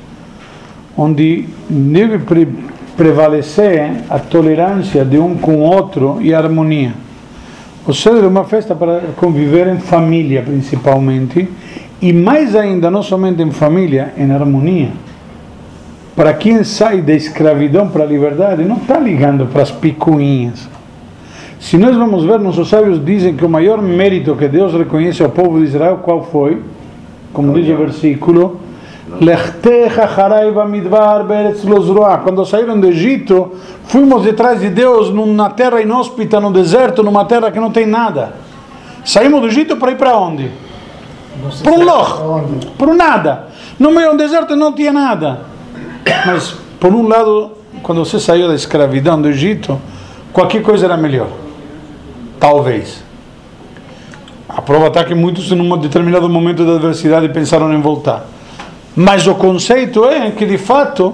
onde 0.97 1.45
deve 1.69 2.19
prevalecer 2.95 3.91
a 4.09 4.19
tolerância 4.19 5.03
de 5.03 5.17
um 5.17 5.35
com 5.35 5.55
o 5.55 5.59
outro 5.61 6.17
e 6.21 6.33
a 6.33 6.37
harmonia. 6.37 6.93
O 7.85 7.93
Seder 7.93 8.23
é 8.23 8.27
uma 8.27 8.43
festa 8.43 8.75
para 8.75 9.01
conviver 9.17 9.67
em 9.67 9.79
família, 9.79 10.43
principalmente, 10.43 11.49
e 12.01 12.13
mais 12.13 12.55
ainda, 12.55 12.91
não 12.91 13.01
somente 13.01 13.41
em 13.41 13.51
família, 13.51 14.13
em 14.17 14.31
harmonia. 14.31 14.89
Para 16.15 16.33
quem 16.33 16.63
sai 16.63 17.01
da 17.01 17.13
escravidão 17.13 17.87
para 17.89 18.03
a 18.03 18.07
liberdade, 18.07 18.63
não 18.63 18.77
está 18.77 18.99
ligando 18.99 19.47
para 19.47 19.63
as 19.63 19.71
picuinhas. 19.71 20.69
Se 21.59 21.77
nós 21.77 21.95
vamos 21.95 22.23
ver, 22.25 22.39
nossos 22.39 22.69
sábios 22.69 23.03
dizem 23.03 23.35
que 23.35 23.45
o 23.45 23.49
maior 23.49 23.81
mérito 23.81 24.35
que 24.35 24.47
Deus 24.47 24.73
reconhece 24.73 25.23
ao 25.23 25.29
povo 25.29 25.59
de 25.59 25.65
Israel, 25.65 25.99
qual 26.03 26.23
foi? 26.23 26.61
Como 27.31 27.53
diz 27.53 27.69
o 27.69 27.77
versículo, 27.77 28.59
quando 32.19 32.45
saíram 32.45 32.79
do 32.79 32.87
Egito, 32.87 33.53
fomos 33.85 34.23
detrás 34.23 34.61
de 34.61 34.69
Deus 34.69 35.09
numa 35.09 35.49
terra 35.49 35.81
inóspita, 35.81 36.39
no 36.39 36.51
deserto, 36.51 37.03
numa 37.03 37.25
terra 37.25 37.51
que 37.51 37.59
não 37.59 37.71
tem 37.71 37.85
nada. 37.85 38.33
Saímos 39.03 39.41
do 39.41 39.47
Egito 39.47 39.75
para 39.77 39.91
ir 39.91 39.97
para 39.97 40.17
onde? 40.17 40.49
Para 41.63 41.73
um 41.73 41.83
loch, 41.83 42.21
para 42.77 42.93
nada. 42.93 43.47
No 43.79 43.91
meio 43.91 44.11
do 44.11 44.17
deserto 44.17 44.55
não 44.55 44.73
tinha 44.73 44.93
nada. 44.93 45.41
Mas, 46.25 46.55
por 46.79 46.93
um 46.93 47.07
lado, 47.07 47.51
quando 47.81 48.03
você 48.03 48.19
saiu 48.19 48.47
da 48.47 48.55
escravidão 48.55 49.21
do 49.21 49.29
Egito, 49.29 49.79
qualquer 50.31 50.61
coisa 50.61 50.85
era 50.85 50.97
melhor. 50.97 51.27
Talvez. 52.39 53.03
A 54.47 54.61
prova 54.61 54.87
está 54.87 55.03
que 55.03 55.15
muitos, 55.15 55.51
em 55.51 55.59
um 55.59 55.77
determinado 55.77 56.27
momento 56.27 56.65
da 56.65 56.73
adversidade, 56.73 57.29
pensaram 57.29 57.73
em 57.73 57.81
voltar. 57.81 58.25
Mas 58.95 59.25
o 59.27 59.35
conceito 59.35 60.05
é 60.05 60.31
que 60.31 60.45
de 60.45 60.57
fato 60.57 61.13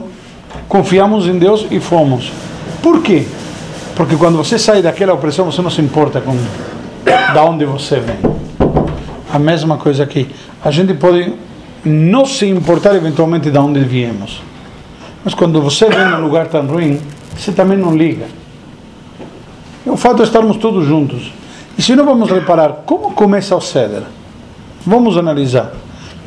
confiamos 0.68 1.28
em 1.28 1.38
Deus 1.38 1.66
e 1.70 1.80
fomos. 1.80 2.32
Por 2.82 3.02
quê? 3.02 3.26
Porque 3.96 4.16
quando 4.16 4.38
você 4.38 4.58
sai 4.58 4.82
daquela 4.82 5.14
opressão, 5.14 5.46
você 5.46 5.62
não 5.62 5.70
se 5.70 5.82
importa 5.82 6.22
com 6.22 6.36
da 7.34 7.44
onde 7.44 7.66
você 7.66 8.00
vem. 8.00 8.18
A 9.32 9.40
mesma 9.40 9.78
coisa 9.78 10.04
aqui. 10.04 10.28
A 10.64 10.72
gente 10.72 10.94
pode 10.94 11.34
não 11.84 12.26
se 12.26 12.46
importar 12.48 12.96
eventualmente 12.96 13.50
de 13.50 13.58
onde 13.58 13.80
viemos. 13.82 14.42
Mas 15.24 15.34
quando 15.34 15.62
você 15.62 15.90
vem 15.90 16.06
num 16.06 16.22
lugar 16.22 16.48
tão 16.48 16.66
ruim, 16.66 17.00
você 17.36 17.52
também 17.52 17.78
não 17.78 17.96
liga. 17.96 18.26
É 19.86 19.92
o 19.92 19.98
fato 19.98 20.18
de 20.18 20.24
estarmos 20.24 20.58
todos 20.58 20.86
juntos. 20.86 21.32
E 21.78 21.82
se 21.82 21.96
não 21.96 22.06
vamos 22.06 22.30
reparar 22.30 22.84
como 22.86 23.12
começa 23.12 23.56
o 23.56 23.62
ceder, 23.62 24.04
vamos 24.86 25.18
analisar. 25.18 25.74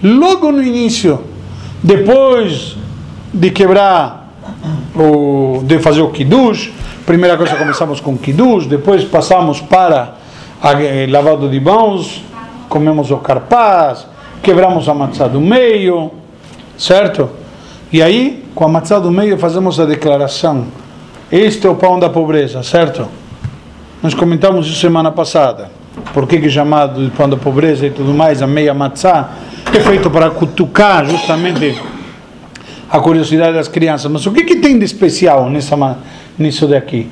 Logo 0.02 0.52
no 0.52 0.62
início 0.62 1.29
depois 1.82 2.76
de 3.32 3.50
quebrar, 3.50 4.28
o, 4.94 5.62
de 5.64 5.78
fazer 5.78 6.02
o 6.02 6.10
kiddush, 6.10 6.72
primeira 7.06 7.36
coisa 7.36 7.56
começamos 7.56 8.00
com 8.00 8.16
kiddush, 8.16 8.66
depois 8.66 9.04
passamos 9.04 9.60
para 9.60 10.14
a, 10.62 10.72
eh, 10.82 11.06
lavado 11.08 11.48
de 11.48 11.58
mãos, 11.60 12.22
comemos 12.68 13.10
o 13.10 13.16
carpaz, 13.16 14.06
quebramos 14.42 14.88
a 14.88 14.94
matzá 14.94 15.26
do 15.26 15.40
meio, 15.40 16.10
certo? 16.76 17.30
E 17.92 18.02
aí, 18.02 18.44
com 18.54 18.64
a 18.64 18.68
matzá 18.68 18.98
do 18.98 19.10
meio, 19.10 19.38
fazemos 19.38 19.80
a 19.80 19.84
declaração. 19.84 20.66
Este 21.30 21.66
é 21.66 21.70
o 21.70 21.74
pão 21.74 21.98
da 21.98 22.08
pobreza, 22.08 22.62
certo? 22.62 23.08
Nós 24.02 24.14
comentamos 24.14 24.66
isso 24.66 24.80
semana 24.80 25.10
passada. 25.10 25.70
Por 26.14 26.26
que, 26.26 26.40
que 26.40 26.48
chamado 26.48 27.04
de 27.04 27.10
pão 27.10 27.28
da 27.28 27.36
pobreza 27.36 27.86
e 27.86 27.90
tudo 27.90 28.14
mais, 28.14 28.42
a 28.42 28.46
meia 28.46 28.72
matzá? 28.72 29.30
É 29.78 29.80
feito 29.80 30.10
para 30.10 30.30
cutucar 30.30 31.04
justamente 31.06 31.80
a 32.90 32.98
curiosidade 32.98 33.54
das 33.54 33.68
crianças. 33.68 34.10
Mas 34.10 34.26
o 34.26 34.32
que, 34.32 34.44
que 34.44 34.56
tem 34.56 34.78
de 34.78 34.84
especial 34.84 35.48
nessa, 35.48 35.76
nisso 36.38 36.66
daqui? 36.66 37.08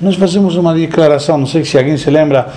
Nós 0.00 0.14
fazemos 0.14 0.56
uma 0.56 0.74
declaração, 0.74 1.38
não 1.38 1.46
sei 1.46 1.64
se 1.64 1.76
alguém 1.76 1.96
se 1.96 2.08
lembra. 2.10 2.48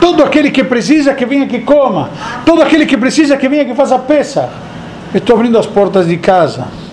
Todo 0.00 0.22
aquele 0.22 0.50
que 0.50 0.62
precisa 0.62 1.12
que 1.12 1.26
venha 1.26 1.46
que 1.46 1.58
coma. 1.58 2.08
Todo 2.46 2.62
aquele 2.62 2.86
que 2.86 2.96
precisa 2.96 3.36
que 3.36 3.48
venha 3.48 3.64
que 3.64 3.74
faça 3.74 3.98
peça. 3.98 4.48
Estou 5.12 5.36
abrindo 5.36 5.58
as 5.58 5.66
portas 5.66 6.06
de 6.06 6.16
casa 6.16 6.83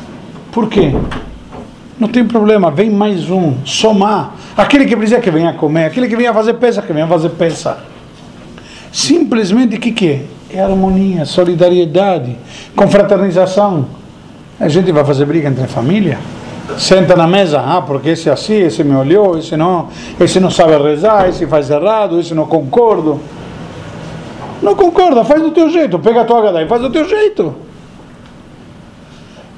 por 0.52 0.68
quê? 0.68 0.94
Não 2.00 2.08
tem 2.08 2.26
problema, 2.26 2.72
vem 2.72 2.90
mais 2.90 3.30
um, 3.30 3.54
somar. 3.64 4.36
Aquele 4.58 4.86
que 4.86 4.96
precisa 4.96 5.20
que 5.20 5.30
venha 5.30 5.54
comer, 5.54 5.86
aquele 5.86 6.08
que 6.08 6.16
venha 6.16 6.34
fazer 6.34 6.56
peça, 6.56 6.82
que 6.82 6.92
venha 6.92 7.08
fazer 7.08 7.30
peça. 7.30 7.78
Simplesmente 8.92 9.76
o 9.76 9.80
que, 9.80 9.92
que 9.92 10.10
é? 10.10 10.58
É 10.58 10.62
harmonia, 10.62 11.26
solidariedade, 11.26 12.36
confraternização. 12.76 13.86
A 14.60 14.68
gente 14.68 14.92
vai 14.92 15.06
fazer 15.06 15.26
briga 15.26 15.48
entre 15.48 15.64
a 15.64 15.68
família? 15.68 16.18
Senta 16.78 17.16
na 17.16 17.28
mesa, 17.28 17.60
ah, 17.60 17.82
porque 17.82 18.10
esse 18.10 18.30
é 18.30 18.32
assim, 18.32 18.56
esse 18.56 18.84
me 18.84 18.96
olhou, 18.96 19.38
esse 19.38 19.56
não, 19.56 19.90
esse 20.20 20.40
não 20.40 20.50
sabe 20.50 20.78
rezar, 20.78 21.30
esse 21.30 21.46
faz 21.46 21.70
errado, 21.70 22.20
esse 22.20 22.34
não 22.34 22.46
concordo. 22.46 23.20
Não 24.62 24.76
concorda, 24.76 25.24
faz 25.24 25.42
do 25.42 25.52
teu 25.52 25.70
jeito, 25.70 26.00
pega 26.00 26.22
a 26.22 26.26
tua 26.26 26.42
gada 26.42 26.62
e 26.62 26.68
faz 26.68 26.82
do 26.82 26.90
teu 26.90 27.08
jeito. 27.08 27.54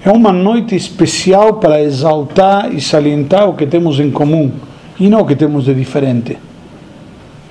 É 0.06 0.12
uma 0.12 0.34
noite 0.34 0.76
especial 0.76 1.54
para 1.54 1.82
exaltar 1.82 2.74
e 2.74 2.82
salientar 2.82 3.48
o 3.48 3.54
que 3.54 3.66
temos 3.66 4.02
em 4.02 4.12
comum 4.12 4.52
e 5.00 5.08
não 5.08 5.22
o 5.22 5.26
que 5.26 5.34
temos 5.34 5.64
de 5.64 5.74
diferente. 5.74 6.38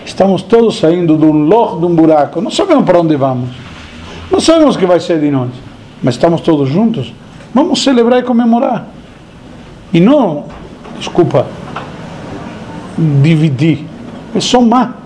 Estamos 0.05 0.43
todos 0.43 0.79
saindo 0.79 1.17
de 1.17 1.25
um 1.25 1.33
loch, 1.33 1.81
de 1.81 1.87
um 1.87 1.95
buraco, 1.95 2.43
não 2.43 2.51
sabemos 2.51 2.85
para 2.85 3.01
onde 3.01 3.17
vamos, 3.17 3.49
não 4.31 4.39
sabemos 4.39 4.77
o 4.77 4.79
que 4.79 4.85
vai 4.85 5.01
ser 5.01 5.19
de 5.19 5.31
nós, 5.31 5.49
mas 6.03 6.15
estamos 6.15 6.43
todos 6.43 6.69
juntos. 6.69 7.15
Vamos 7.55 7.83
celebrar 7.83 8.21
e 8.21 8.23
comemorar. 8.23 8.87
E 9.91 10.01
não, 10.01 10.45
desculpa, 10.99 11.47
dividir, 13.23 13.87
é 14.35 14.41
somar. 14.41 14.97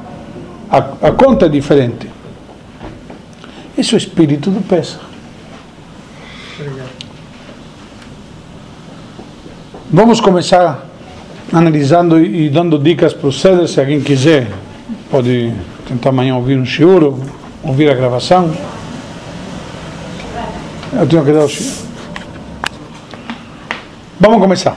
A, 0.68 0.78
a 0.78 1.12
conta 1.12 1.46
é 1.46 1.48
diferente. 1.48 2.08
Esse 3.78 3.94
é 3.94 3.96
o 3.96 3.98
espírito 3.98 4.50
do 4.50 4.60
Pesach. 4.62 5.05
Vamos 9.96 10.20
começar 10.20 10.84
analisando 11.50 12.20
e 12.20 12.50
dando 12.50 12.78
dicas 12.78 13.14
para 13.14 13.28
o 13.28 13.32
CEDER, 13.32 13.66
se 13.66 13.80
alguém 13.80 13.98
quiser, 13.98 14.46
pode 15.10 15.50
tentar 15.88 16.10
amanhã 16.10 16.36
ouvir 16.36 16.58
um 16.58 16.66
shiur, 16.66 17.14
ouvir 17.62 17.90
a 17.90 17.94
gravação. 17.94 18.52
Eu 20.92 21.06
tenho 21.06 21.24
que 21.24 21.32
dar 21.32 21.44
o 21.44 21.48
shiur. 21.48 21.86
Vamos 24.20 24.38
começar. 24.38 24.76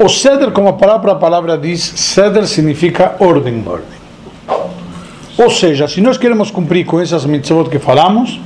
O 0.00 0.08
ceder, 0.08 0.50
como 0.50 0.66
a 0.66 0.72
palavra, 0.72 1.12
a 1.12 1.14
palavra 1.14 1.56
diz, 1.56 1.80
ceder 1.80 2.44
significa 2.48 3.14
ordem. 3.20 3.62
ordem. 3.64 4.66
Ou 5.38 5.48
seja, 5.48 5.86
se 5.86 6.00
nós 6.00 6.18
queremos 6.18 6.50
cumprir 6.50 6.84
com 6.86 7.00
essas 7.00 7.24
mitzvot 7.24 7.70
que 7.70 7.78
falamos, 7.78 8.40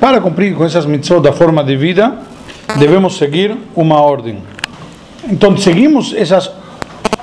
para 0.00 0.20
cumprir 0.20 0.52
com 0.56 0.64
essas 0.64 0.84
mitzvot 0.84 1.20
da 1.20 1.32
forma 1.32 1.62
de 1.62 1.76
vida, 1.76 2.18
devemos 2.76 3.16
seguir 3.16 3.56
uma 3.76 4.00
ordem. 4.00 4.42
Então 5.30 5.56
seguimos 5.56 6.12
essas, 6.14 6.50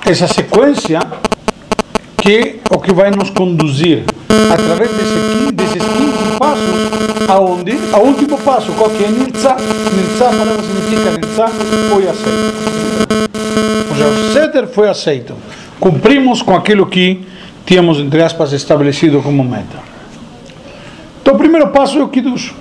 essa 0.04 0.26
sequência 0.26 1.00
que 2.16 2.60
é 2.70 2.74
o 2.74 2.78
que 2.78 2.92
vai 2.92 3.10
nos 3.10 3.30
conduzir 3.30 4.04
através 4.52 4.90
desse, 4.90 5.52
desses 5.52 5.82
15 5.82 6.38
passos 6.38 7.28
aonde 7.28 7.78
a 7.92 7.98
último 7.98 8.38
passo 8.38 8.72
qual 8.72 8.90
que 8.90 9.04
é 9.04 9.08
Nirza 9.08 9.56
Nirza 9.56 10.28
a 10.28 10.30
palavra 10.30 10.62
significa 10.62 11.10
Nirza 11.10 11.48
foi 11.90 12.08
aceito. 12.08 12.54
Ou 13.90 13.96
seja, 13.96 14.08
o 14.08 14.32
Seder 14.32 14.66
foi 14.68 14.88
aceito. 14.88 15.34
Cumprimos 15.78 16.42
com 16.42 16.54
aquilo 16.54 16.86
que 16.86 17.26
tínhamos 17.66 17.98
entre 17.98 18.22
aspas 18.22 18.52
estabelecido 18.52 19.22
como 19.22 19.44
meta. 19.44 19.78
Então 21.20 21.34
o 21.34 21.38
primeiro 21.38 21.68
passo 21.68 21.98
é 21.98 22.02
o 22.02 22.08
Kiddush. 22.08 22.54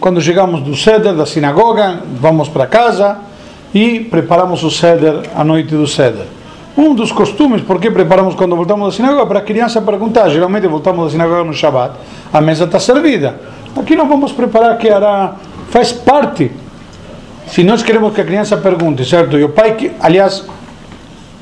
Quando 0.00 0.20
chegamos 0.20 0.62
do 0.62 0.76
Seder 0.76 1.14
da 1.14 1.26
sinagoga 1.26 2.02
vamos 2.20 2.48
para 2.48 2.66
casa 2.66 3.27
e 3.74 4.00
preparamos 4.00 4.62
o 4.62 4.70
ceder 4.70 5.22
a 5.34 5.44
noite 5.44 5.74
do 5.74 5.86
ceder. 5.86 6.26
Um 6.76 6.94
dos 6.94 7.10
costumes, 7.10 7.60
porque 7.62 7.90
preparamos 7.90 8.34
quando 8.34 8.54
voltamos 8.54 8.86
da 8.88 8.96
sinagoga, 8.96 9.26
para 9.26 9.38
a 9.40 9.42
criança 9.42 9.82
perguntar, 9.82 10.28
geralmente 10.28 10.66
voltamos 10.68 11.06
da 11.06 11.10
sinagoga 11.10 11.44
no 11.44 11.52
Shabbat, 11.52 11.94
a 12.32 12.40
mesa 12.40 12.64
está 12.64 12.78
servida. 12.78 13.40
Aqui 13.76 13.96
nós 13.96 14.08
vamos 14.08 14.32
preparar 14.32 14.78
que 14.78 14.88
hará, 14.88 15.34
faz 15.70 15.92
parte. 15.92 16.52
Se 17.48 17.64
nós 17.64 17.82
queremos 17.82 18.14
que 18.14 18.20
a 18.20 18.24
criança 18.24 18.56
pergunte, 18.56 19.04
certo? 19.04 19.38
E 19.38 19.44
o 19.44 19.48
pai, 19.48 19.74
que, 19.74 19.90
aliás, 20.00 20.46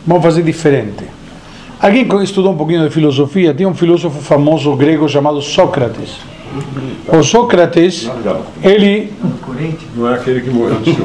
vamos 0.06 0.22
fazer 0.22 0.42
diferente. 0.42 1.04
Alguém 1.80 2.08
que 2.08 2.16
estudou 2.16 2.52
um 2.52 2.56
pouquinho 2.56 2.82
de 2.84 2.90
filosofia, 2.90 3.52
tinha 3.52 3.68
um 3.68 3.74
filósofo 3.74 4.20
famoso 4.20 4.74
grego 4.74 5.06
chamado 5.08 5.42
Sócrates. 5.42 6.35
O 7.08 7.22
Sócrates, 7.22 8.10
ele. 8.62 9.12
Não 9.94 10.10
é 10.10 10.14
aquele 10.14 10.40
que 10.40 10.50
morreu 10.50 10.80
de. 10.80 10.96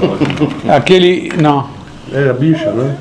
Aquele. 0.70 1.32
Não. 1.42 1.68
É 2.14 2.30
a 2.30 2.34
bicha, 2.34 2.72
né? 2.72 2.98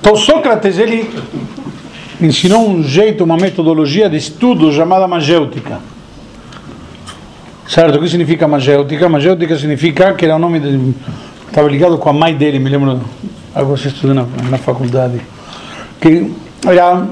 Então 0.00 0.16
Sócrates, 0.16 0.78
ele 0.78 1.10
ensinou 2.20 2.68
um 2.68 2.82
jeito, 2.82 3.24
uma 3.24 3.36
metodologia 3.36 4.08
de 4.08 4.16
estudo 4.16 4.72
chamada 4.72 5.06
magêutica. 5.08 5.80
Certo? 7.66 7.96
O 7.96 8.00
que 8.00 8.08
significa 8.08 8.48
magêutica? 8.48 9.08
Magêutica 9.08 9.56
significa 9.56 10.14
que 10.14 10.24
era 10.24 10.36
o 10.36 10.38
nome 10.38 10.60
de. 10.60 10.94
Estava 11.46 11.68
ligado 11.68 11.98
com 11.98 12.08
a 12.08 12.12
mãe 12.12 12.34
dele, 12.34 12.58
me 12.58 12.68
lembro. 12.68 13.00
Algo 13.54 13.74
que 13.76 13.86
eu 13.86 13.90
estudei 13.90 14.14
na, 14.14 14.26
na 14.48 14.58
faculdade. 14.58 15.20
Que 16.00 16.32
era 16.66 17.06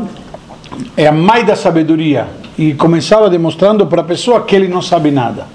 é 0.96 1.06
a 1.06 1.12
mãe 1.12 1.44
da 1.44 1.56
sabedoria. 1.56 2.28
E 2.56 2.74
começava 2.74 3.30
demonstrando 3.30 3.86
para 3.86 4.00
a 4.00 4.04
pessoa 4.04 4.42
que 4.42 4.54
ele 4.54 4.66
não 4.66 4.82
sabe 4.82 5.10
nada. 5.10 5.46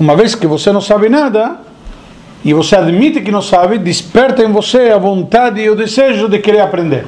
Uma 0.00 0.16
vez 0.16 0.34
que 0.34 0.46
você 0.46 0.72
não 0.72 0.80
sabe 0.80 1.08
nada, 1.10 1.60
e 2.44 2.52
você 2.54 2.76
admite 2.76 3.20
que 3.20 3.30
não 3.30 3.42
sabe, 3.42 3.78
desperta 3.78 4.42
em 4.42 4.50
você 4.50 4.90
a 4.90 4.98
vontade 4.98 5.60
e 5.60 5.68
o 5.70 5.76
desejo 5.76 6.28
de 6.28 6.38
querer 6.38 6.60
aprender. 6.60 7.06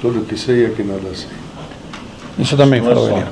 Tudo 0.00 0.24
que 0.24 0.36
sei 0.36 0.66
é 0.66 0.68
que 0.70 0.82
nada 0.82 1.12
sei. 1.12 1.28
Isso 2.38 2.56
também 2.56 2.80
Não 2.80 2.90
é 2.90 2.94
falou 2.94 3.10
ele. 3.10 3.26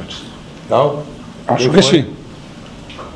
Não? 0.69 1.03
Acho 1.47 1.71
que 1.71 1.83
sim. 1.83 2.07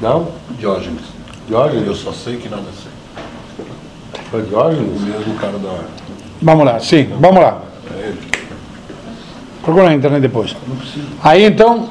Não? 0.01 0.29
Diógenes. 0.59 1.03
Diógenes? 1.49 1.87
Eu 1.87 1.95
só 1.95 2.13
sei 2.13 2.37
que 2.37 2.49
nada 2.49 2.65
sei. 2.83 3.67
Foi 4.31 4.43
O 4.43 4.47
Diógenes? 4.47 5.01
mesmo 5.03 5.35
cara 5.35 5.59
da. 5.59 5.81
Vamos 6.43 6.65
lá, 6.65 6.79
sim, 6.81 7.09
vamos 7.19 7.41
lá. 7.41 7.63
Procura 9.63 9.87
na 9.87 9.95
internet 9.95 10.21
depois. 10.23 10.55
Aí 11.23 11.45
então. 11.45 11.89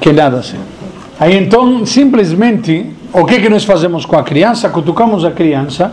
Que 0.00 0.12
nada 0.12 0.38
assim. 0.38 0.58
Aí 1.18 1.36
então, 1.36 1.86
simplesmente, 1.86 2.90
o 3.12 3.24
que 3.24 3.40
que 3.40 3.48
nós 3.48 3.64
fazemos 3.64 4.04
com 4.04 4.16
a 4.18 4.22
criança? 4.22 4.68
Cutucamos 4.68 5.24
a 5.24 5.30
criança 5.30 5.92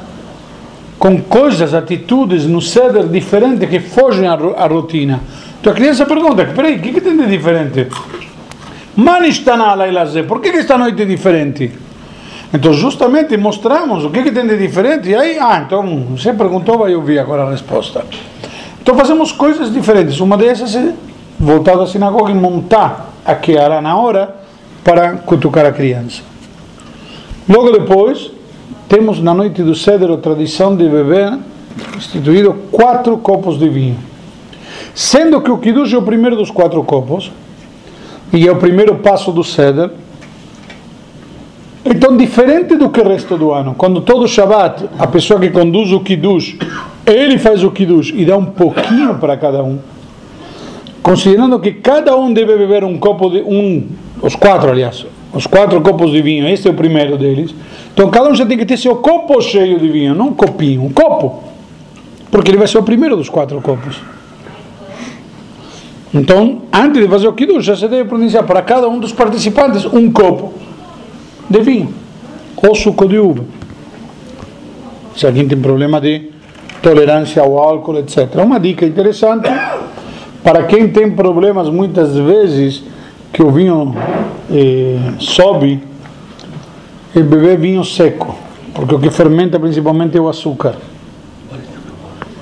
com 0.99 1.21
coisas, 1.21 1.73
atitudes 1.73 2.45
no 2.45 2.61
ceder 2.61 3.07
diferente 3.07 3.67
que 3.67 3.79
fogem 3.79 4.27
à, 4.27 4.35
ro- 4.35 4.55
à 4.57 4.65
rotina. 4.67 5.21
Então 5.59 5.71
a 5.71 5.75
criança 5.75 6.05
pergunta: 6.05 6.45
peraí, 6.45 6.77
o 6.77 6.79
que, 6.81 6.93
que 6.93 7.01
tem 7.01 7.15
de 7.15 7.27
diferente? 7.27 7.87
Mani 8.95 9.29
está 9.29 9.57
na 9.57 9.75
por 10.27 10.39
que, 10.39 10.51
que 10.51 10.57
esta 10.57 10.77
noite 10.77 11.01
é 11.01 11.05
diferente? 11.05 11.71
Então, 12.53 12.71
justamente 12.71 13.35
mostramos 13.35 14.05
o 14.05 14.11
que, 14.11 14.21
que 14.21 14.31
tem 14.31 14.45
de 14.45 14.57
diferente. 14.57 15.09
E 15.09 15.15
aí, 15.15 15.39
ah, 15.39 15.63
então 15.65 16.05
você 16.11 16.31
perguntou, 16.31 16.77
vai 16.77 16.93
ouvir 16.93 17.17
agora 17.17 17.43
a 17.43 17.49
resposta. 17.49 18.05
Então, 18.81 18.95
fazemos 18.95 19.31
coisas 19.31 19.73
diferentes. 19.73 20.19
Uma 20.19 20.37
dessas 20.37 20.75
é 20.75 20.93
voltar 21.39 21.79
à 21.79 21.87
sinagoga 21.87 22.31
e 22.31 22.35
montar 22.35 23.11
a 23.25 23.31
hará 23.31 23.81
na 23.81 23.97
hora 23.97 24.35
para 24.83 25.13
cutucar 25.13 25.65
a 25.65 25.71
criança. 25.71 26.21
Logo 27.49 27.71
depois, 27.71 28.31
temos 28.87 29.19
na 29.19 29.33
noite 29.33 29.63
do 29.63 29.73
cedro 29.73 30.13
a 30.13 30.17
tradição 30.17 30.75
de 30.75 30.87
beber, 30.87 31.37
instituído, 31.97 32.53
quatro 32.71 33.17
copos 33.17 33.57
de 33.57 33.67
vinho. 33.67 33.97
Sendo 34.93 35.41
que 35.41 35.49
o 35.49 35.57
Kiddush 35.57 35.93
é 35.93 35.97
o 35.97 36.03
primeiro 36.03 36.35
dos 36.35 36.51
quatro 36.51 36.83
copos, 36.83 37.31
e 38.31 38.47
é 38.47 38.51
o 38.51 38.57
primeiro 38.57 38.95
passo 38.95 39.31
do 39.31 39.43
ceder, 39.43 39.89
então, 41.85 42.15
diferente 42.15 42.75
do 42.77 42.89
que 42.89 43.01
o 43.01 43.07
resto 43.07 43.37
do 43.37 43.51
ano, 43.51 43.75
quando 43.77 43.99
todo 43.99 44.25
Shabbat, 44.25 44.85
a 44.97 45.05
pessoa 45.05 45.37
que 45.37 45.49
conduz 45.49 45.91
o 45.91 45.99
Kiddush, 45.99 46.57
ele 47.05 47.37
faz 47.37 47.61
o 47.61 47.71
Kiddush 47.71 48.13
e 48.15 48.23
dá 48.23 48.37
um 48.37 48.45
pouquinho 48.45 49.15
para 49.15 49.35
cada 49.35 49.61
um, 49.61 49.79
considerando 51.01 51.59
que 51.59 51.73
cada 51.73 52.15
um 52.15 52.31
deve 52.31 52.55
beber 52.55 52.85
um 52.85 52.97
copo 52.97 53.29
de 53.29 53.41
um, 53.41 53.85
os 54.21 54.33
quatro, 54.33 54.71
aliás, 54.71 55.05
os 55.33 55.45
quatro 55.45 55.81
copos 55.81 56.11
de 56.11 56.21
vinho, 56.21 56.47
este 56.47 56.69
é 56.69 56.71
o 56.71 56.73
primeiro 56.73 57.17
deles. 57.17 57.53
Então, 57.93 58.09
cada 58.09 58.29
um 58.29 58.35
já 58.35 58.45
tem 58.45 58.57
que 58.57 58.65
ter 58.65 58.77
seu 58.77 58.95
copo 58.95 59.41
cheio 59.41 59.77
de 59.77 59.89
vinho, 59.89 60.15
não 60.15 60.27
um 60.27 60.33
copinho, 60.33 60.83
um 60.83 60.89
copo, 60.89 61.43
porque 62.31 62.49
ele 62.49 62.57
vai 62.57 62.67
ser 62.67 62.77
o 62.77 62.83
primeiro 62.83 63.17
dos 63.17 63.27
quatro 63.27 63.59
copos. 63.59 63.97
Então, 66.13 66.61
antes 66.71 67.01
de 67.01 67.09
fazer 67.09 67.27
o 67.27 67.33
Kiddush, 67.33 67.65
já 67.65 67.75
se 67.75 67.87
deve 67.89 68.07
pronunciar 68.07 68.43
para 68.43 68.61
cada 68.61 68.87
um 68.87 68.99
dos 68.99 69.11
participantes 69.11 69.83
um 69.85 70.09
copo 70.09 70.53
de 71.49 71.59
vinho 71.61 71.93
ou 72.55 72.73
suco 72.75 73.07
de 73.07 73.19
uva. 73.19 73.43
Se 75.15 75.25
alguém 75.25 75.47
tem 75.47 75.59
problema 75.59 75.99
de 75.99 76.31
tolerância 76.81 77.41
ao 77.41 77.57
álcool, 77.57 77.99
etc. 77.99 78.35
Uma 78.35 78.59
dica 78.59 78.85
interessante 78.85 79.49
para 80.43 80.63
quem 80.63 80.89
tem 80.89 81.11
problemas 81.11 81.69
muitas 81.69 82.15
vezes 82.15 82.83
que 83.31 83.41
o 83.41 83.49
vinho 83.49 83.95
eh, 84.51 84.97
sobe 85.19 85.81
é 87.15 87.21
beber 87.21 87.57
vinho 87.57 87.83
seco, 87.83 88.35
porque 88.73 88.95
o 88.95 88.99
que 88.99 89.09
fermenta 89.09 89.59
principalmente 89.59 90.17
é 90.17 90.21
o 90.21 90.27
açúcar. 90.27 90.75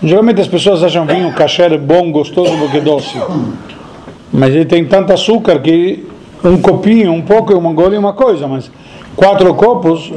Geralmente 0.04 0.42
as 0.42 0.48
pessoas 0.48 0.84
acham 0.84 1.06
vinho 1.06 1.32
kasher 1.34 1.78
bom, 1.80 2.12
gostoso 2.12 2.58
porque 2.58 2.78
é 2.78 2.82
doce. 2.82 3.16
Mas 4.34 4.50
ele 4.56 4.66
tem 4.66 4.84
tanto 4.86 5.14
açúcar 5.14 5.60
que 5.60 6.08
um 6.44 6.58
copinho, 6.62 7.12
um 7.14 7.22
pouco, 7.22 7.54
uma 7.54 7.72
gole 7.74 7.96
é 7.96 8.00
uma 8.00 8.14
coisa, 8.14 8.48
mas 8.48 8.72
quatro 9.16 9.54
copos 9.54 10.12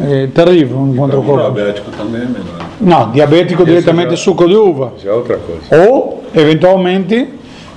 é, 0.00 0.24
é 0.24 0.26
terrível, 0.28 0.78
um 0.78 0.94
quatro 0.96 1.22
copos. 1.22 1.54
diabético 1.54 1.90
também 1.90 2.22
é 2.22 2.24
melhor. 2.26 2.70
Não, 2.80 3.10
diabético 3.10 3.64
diretamente 3.64 4.10
já- 4.10 4.16
suco 4.16 4.46
de 4.48 4.56
uva. 4.56 4.92
Já 5.02 5.10
é 5.10 5.12
outra 5.12 5.38
coisa. 5.38 5.90
Ou, 5.90 6.24
eventualmente, 6.34 7.28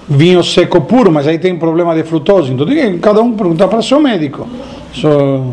vinho 0.07 0.43
seco 0.43 0.81
puro, 0.81 1.11
mas 1.11 1.27
aí 1.27 1.37
tem 1.39 1.57
problema 1.57 1.93
de 1.95 2.03
frutose. 2.03 2.51
Então 2.51 2.65
tem 2.65 2.93
que 2.93 2.99
cada 2.99 3.21
um 3.21 3.33
perguntar 3.33 3.67
para 3.67 3.79
o 3.79 3.83
seu 3.83 3.99
médico. 3.99 4.47
Isso 4.93 5.43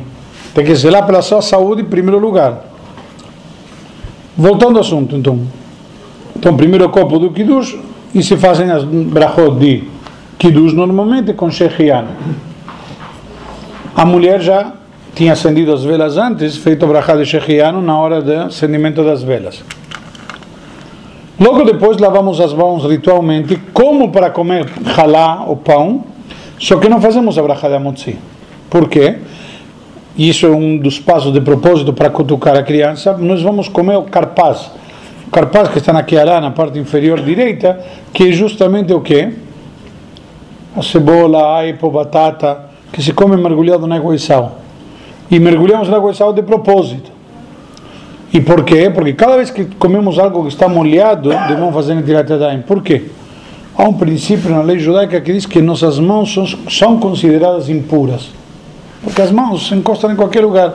tem 0.54 0.64
que 0.64 0.74
zelar 0.74 1.04
pela 1.06 1.22
sua 1.22 1.42
saúde 1.42 1.82
em 1.82 1.86
primeiro 1.86 2.18
lugar. 2.20 2.66
Voltando 4.36 4.76
ao 4.76 4.80
assunto, 4.82 5.16
então. 5.16 5.40
Então, 6.36 6.56
primeiro 6.56 6.88
copo 6.88 7.18
do 7.18 7.30
Kiddush 7.30 7.76
e 8.14 8.22
se 8.22 8.36
fazem 8.36 8.70
as 8.70 8.82
brachot 8.84 9.56
de 9.58 9.84
Kiddush 10.40 10.72
normalmente 10.72 11.34
com 11.34 11.50
Shechiano. 11.50 12.08
A 13.94 14.06
mulher 14.06 14.40
já 14.40 14.72
tinha 15.14 15.34
acendido 15.34 15.70
as 15.70 15.84
velas 15.84 16.16
antes, 16.16 16.56
feito 16.56 16.86
o 16.86 16.88
brachá 16.88 17.14
de 17.14 17.26
Shechiano 17.26 17.82
na 17.82 17.98
hora 17.98 18.22
do 18.22 18.32
acendimento 18.32 19.04
das 19.04 19.22
velas. 19.22 19.62
Logo 21.38 21.62
depois 21.64 21.98
lavamos 21.98 22.40
as 22.40 22.54
mãos 22.54 22.84
ritualmente, 22.90 23.60
como 23.74 24.10
para 24.10 24.30
comer 24.30 24.66
halá, 24.96 25.44
o 25.46 25.56
pão, 25.56 26.04
só 26.58 26.78
que 26.78 26.88
não 26.88 27.02
fazemos 27.02 27.36
a 27.36 27.42
brachá 27.42 27.68
de 27.68 27.74
Amotzi. 27.74 28.16
Por 28.70 28.88
quê? 28.88 29.18
Isso 30.16 30.46
é 30.46 30.50
um 30.50 30.78
dos 30.78 30.98
passos 30.98 31.34
de 31.34 31.40
propósito 31.42 31.92
para 31.92 32.08
cutucar 32.08 32.56
a 32.56 32.62
criança. 32.62 33.12
Nós 33.18 33.42
vamos 33.42 33.68
comer 33.68 33.96
o 33.96 34.04
carpaz. 34.04 34.70
O 35.26 35.30
carpaz 35.30 35.68
que 35.68 35.76
está 35.76 35.92
na 35.92 36.02
Kiará, 36.02 36.40
na 36.40 36.50
parte 36.50 36.78
inferior 36.78 37.20
direita, 37.20 37.78
que 38.10 38.28
é 38.28 38.32
justamente 38.32 38.90
o 38.94 39.02
quê? 39.02 39.34
A 40.80 40.82
cebola, 40.82 41.58
aipo, 41.58 41.90
batata, 41.90 42.70
que 42.90 43.02
se 43.02 43.12
come 43.12 43.36
mergulhado 43.36 43.86
na 43.86 43.96
água 43.96 44.14
e 44.14 44.18
sal. 44.18 44.60
E 45.30 45.38
mergulhamos 45.38 45.90
na 45.90 45.98
água 45.98 46.10
e 46.10 46.14
sal 46.14 46.32
de 46.32 46.42
propósito. 46.42 47.10
E 48.32 48.40
por 48.40 48.64
quê? 48.64 48.88
Porque 48.88 49.12
cada 49.12 49.36
vez 49.36 49.50
que 49.50 49.66
comemos 49.66 50.18
algo 50.18 50.40
que 50.44 50.48
está 50.48 50.70
molhado, 50.70 51.28
devemos 51.28 51.74
fazer 51.74 51.94
Netilat 51.94 52.30
Yadayim. 52.30 52.62
Por 52.62 52.82
quê? 52.82 53.10
Há 53.76 53.82
um 53.82 53.92
princípio 53.92 54.48
na 54.48 54.62
lei 54.62 54.78
judaica 54.78 55.20
que 55.20 55.30
diz 55.34 55.44
que 55.44 55.60
nossas 55.60 55.98
mãos 55.98 56.32
são, 56.32 56.46
são 56.46 56.98
consideradas 56.98 57.68
impuras. 57.68 58.30
Porque 59.02 59.20
as 59.20 59.30
mãos 59.30 59.68
se 59.68 59.74
encostam 59.74 60.10
em 60.10 60.16
qualquer 60.16 60.42
lugar. 60.42 60.72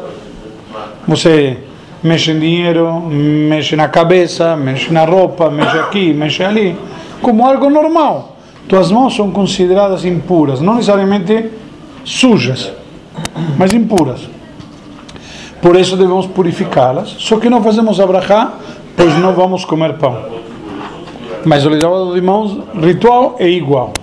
Você 1.08 1.58
mexe 2.04 2.30
em 2.30 2.40
dinheiro, 2.40 3.02
mexe 3.10 3.76
na 3.76 3.88
cabeça, 3.88 4.56
mexe 4.56 4.94
na 4.94 5.04
roupa, 5.04 5.50
mexe 5.50 5.80
aqui, 5.80 6.14
mexe 6.14 6.44
ali, 6.44 6.78
como 7.24 7.44
algo 7.44 7.72
normal. 7.72 8.35
Tuas 8.68 8.92
mãos 8.92 9.16
são 9.16 9.30
consideradas 9.32 10.06
impuras, 10.06 10.60
não 10.60 10.76
necessariamente 10.76 11.52
sujas, 12.04 12.72
mas 13.58 13.72
impuras. 13.74 14.28
Por 15.62 15.76
isso 15.76 15.96
devemos 15.98 16.28
purificá-las. 16.28 17.16
Só 17.20 17.40
que 17.40 17.50
não 17.50 17.62
fazemos 17.64 18.00
abrahá, 18.00 18.54
pois 18.96 19.18
não 19.18 19.34
vamos 19.34 19.66
comer 19.66 19.94
pão. 19.94 20.16
Mas 21.44 21.66
o 21.66 21.70
lavado 21.70 22.14
de 22.14 22.22
mãos 22.22 22.60
ritual 22.80 23.36
é 23.40 23.48
igual. 23.48 23.94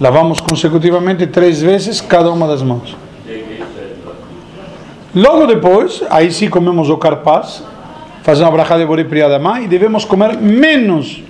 Lavamos 0.00 0.40
consecutivamente 0.40 1.26
três 1.26 1.60
vezes 1.60 2.00
cada 2.00 2.30
uma 2.30 2.46
das 2.46 2.62
mãos. 2.62 2.96
Logo 5.14 5.46
depois, 5.46 6.02
aí 6.08 6.30
sim 6.30 6.48
comemos 6.48 6.88
o 6.88 6.96
carpaz, 6.96 7.62
fazemos 8.22 8.48
a 8.48 8.56
brachá 8.56 8.78
de 8.78 8.86
Borei 8.86 9.04
Priyadamá 9.04 9.60
e 9.60 9.66
devemos 9.66 10.04
comer 10.04 10.36
menos 10.36 11.22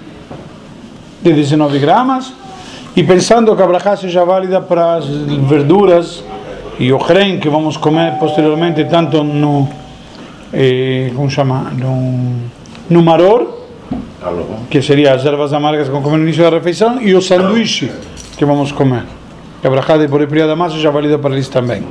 de 1.22 1.33
19 1.33 1.79
gramas 1.79 2.33
e 2.96 3.03
pensando 3.05 3.55
que 3.55 3.62
a 3.62 3.66
brachá 3.66 3.96
seja 3.96 4.24
válida 4.24 4.61
para 4.61 4.96
as 4.96 5.07
verduras 5.07 6.24
e 6.79 6.92
o 6.92 6.98
ren 6.98 7.38
que 7.38 7.48
vamos 7.48 7.76
comer 7.76 8.18
posteriormente 8.18 8.85
tanto 8.85 9.22
no 9.22 9.68
eh, 10.53 11.12
como 11.14 11.31
chama? 11.31 11.70
No, 11.76 12.50
no 12.88 13.03
maror 13.03 13.61
que 14.68 14.83
seria 14.83 15.14
as 15.14 15.24
ervas 15.24 15.53
amargas 15.53 15.87
que 15.87 15.92
vamos 15.92 16.05
comer 16.05 16.18
no 16.18 16.24
início 16.24 16.42
da 16.42 16.50
refeição 16.50 17.00
e 17.00 17.14
o 17.14 17.22
sanduíche 17.22 17.90
que 18.37 18.44
vamos 18.44 18.72
comer. 18.72 19.05
Que 19.61 19.66
a 19.66 19.70
brachá 19.70 19.96
de 19.96 20.07
Borepria 20.09 20.46
da 20.46 20.57
massa 20.57 20.76
já 20.76 20.90
valida 20.90 21.18
para 21.18 21.35
eles 21.35 21.48
também. 21.48 21.85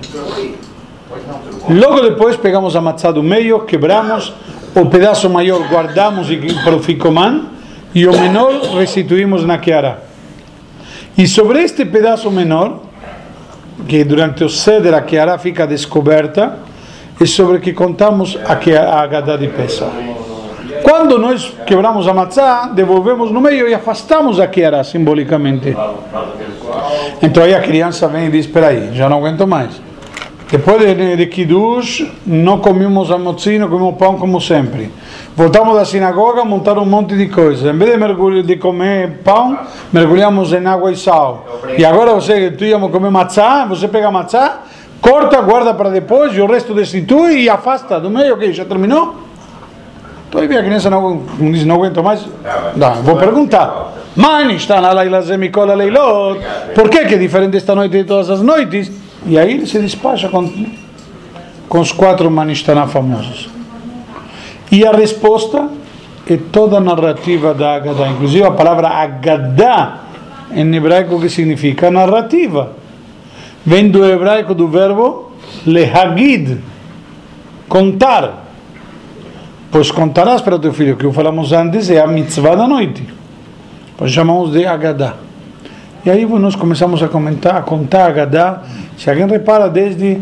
Logo 1.69 2.01
depois 2.01 2.35
pegamos 2.35 2.75
a 2.75 2.81
matzá 2.81 3.11
do 3.11 3.21
meio 3.21 3.61
quebramos 3.61 4.33
o 4.75 4.85
pedaço 4.85 5.29
maior 5.29 5.67
guardamos 5.67 6.27
para 6.63 6.75
o 6.75 6.79
ficomã 6.79 7.45
e 7.93 8.07
o 8.07 8.11
menor 8.11 8.61
restituímos 8.77 9.45
na 9.45 9.57
Kiara. 9.57 10.08
E 11.17 11.27
sobre 11.27 11.61
este 11.61 11.85
pedaço 11.85 12.31
menor, 12.31 12.81
que 13.87 14.03
durante 14.03 14.43
o 14.43 14.49
ceder 14.49 14.93
a 14.93 15.01
Kiara 15.01 15.37
fica 15.37 15.65
descoberta, 15.67 16.59
é 17.19 17.25
sobre 17.25 17.59
que 17.59 17.73
contamos 17.73 18.37
a, 18.45 18.53
a 18.53 19.01
Agadá 19.01 19.35
de 19.35 19.47
Pesach. 19.47 19.91
Quando 20.83 21.17
nós 21.17 21.53
quebramos 21.65 22.07
a 22.07 22.13
matzá, 22.13 22.67
devolvemos 22.73 23.31
no 23.31 23.41
meio 23.41 23.67
e 23.67 23.73
afastamos 23.73 24.39
a 24.39 24.47
Kiara 24.47 24.83
simbolicamente. 24.83 25.75
Então 27.21 27.43
aí 27.43 27.53
a 27.53 27.61
criança 27.61 28.07
vem 28.07 28.27
e 28.27 28.29
diz: 28.29 28.45
Espera 28.45 28.67
aí, 28.67 28.91
já 28.93 29.09
não 29.09 29.17
aguento 29.17 29.45
mais. 29.45 29.88
Depois 30.51 30.79
de, 30.79 31.15
de 31.15 31.27
Kiddush, 31.27 32.07
não 32.25 32.57
comemos 32.57 33.11
a 33.11 33.19
mozzi, 33.19 33.59
não 33.59 33.69
comemos 33.69 33.95
pão 33.97 34.17
como 34.17 34.41
sempre. 34.41 34.89
Voltamos 35.35 35.75
da 35.75 35.85
sinagoga, 35.85 36.43
montaram 36.43 36.81
um 36.81 36.87
monte 36.87 37.15
de 37.15 37.27
coisas. 37.27 37.71
Em 37.71 37.77
vez 37.77 37.91
de, 37.91 37.97
mergulho, 37.97 38.41
de 38.41 38.55
comer 38.55 39.19
pão, 39.23 39.59
mergulhamos 39.93 40.51
em 40.51 40.65
água 40.65 40.91
e 40.91 40.97
sal. 40.97 41.45
E 41.77 41.85
agora 41.85 42.15
você, 42.15 42.49
tu 42.49 42.65
íamos 42.65 42.91
comer 42.91 43.11
matzá, 43.11 43.65
você 43.65 43.87
pega 43.87 44.09
matzá, 44.09 44.63
corta, 44.99 45.39
guarda 45.39 45.71
para 45.75 45.91
depois, 45.91 46.35
e 46.35 46.41
o 46.41 46.47
resto 46.47 46.73
destitui 46.73 47.43
e 47.43 47.49
afasta 47.49 47.99
do 47.99 48.09
meio, 48.09 48.33
ok, 48.33 48.51
já 48.51 48.65
terminou? 48.65 49.17
Então 50.27 50.41
aí 50.41 50.57
a 50.57 50.63
criança 50.63 50.89
não, 50.89 51.21
não 51.37 51.51
diz, 51.51 51.63
não 51.63 51.75
aguento 51.75 52.03
mais. 52.03 52.25
Não, 52.75 52.95
vou 53.03 53.17
perguntar. 53.17 53.93
Mãe, 54.15 54.55
está 54.55 54.81
na 54.81 54.91
Laila 54.93 55.21
Zemikola 55.21 55.75
Leilot. 55.75 56.39
Por 56.73 56.89
que, 56.89 57.05
que 57.05 57.13
é 57.13 57.17
diferente 57.19 57.55
esta 57.55 57.75
noite 57.75 57.91
de 57.91 58.03
todas 58.03 58.31
as 58.31 58.41
noites? 58.41 58.91
E 59.25 59.37
aí 59.37 59.53
ele 59.53 59.65
se 59.65 59.79
despacha 59.79 60.29
com, 60.29 60.49
com 61.67 61.79
os 61.79 61.91
quatro 61.91 62.29
Manishtaná 62.29 62.87
famosos. 62.87 63.49
E 64.71 64.85
a 64.85 64.91
resposta 64.91 65.69
é 66.27 66.37
toda 66.51 66.77
a 66.77 66.79
narrativa 66.79 67.53
da 67.53 67.75
Agadá. 67.75 68.07
Inclusive 68.09 68.43
a 68.43 68.51
palavra 68.51 68.87
Agadá 68.89 70.01
em 70.51 70.75
hebraico 70.75 71.19
que 71.19 71.29
significa 71.29 71.91
narrativa. 71.91 72.73
Vem 73.65 73.89
do 73.89 74.05
hebraico 74.05 74.53
do 74.53 74.67
verbo 74.67 75.31
lehagid, 75.65 76.57
contar. 77.67 78.45
Pois 79.71 79.91
contarás 79.91 80.41
para 80.41 80.57
teu 80.57 80.73
filho, 80.73 80.97
que 80.97 81.11
falamos 81.11 81.51
antes, 81.51 81.89
é 81.89 82.01
a 82.01 82.07
mitzvah 82.07 82.55
da 82.55 82.67
noite. 82.67 83.03
Pois 83.97 84.11
chamamos 84.11 84.51
de 84.51 84.65
Agadá. 84.65 85.15
E 86.05 86.09
aí 86.09 86.25
nós 86.25 86.55
começamos 86.55 87.03
a 87.03 87.07
comentar, 87.07 87.57
a 87.57 87.61
contar 87.61 88.07
Agadá. 88.07 88.63
Se 88.99 89.09
alguém 89.09 89.25
repara, 89.27 89.69
desde 89.69 90.19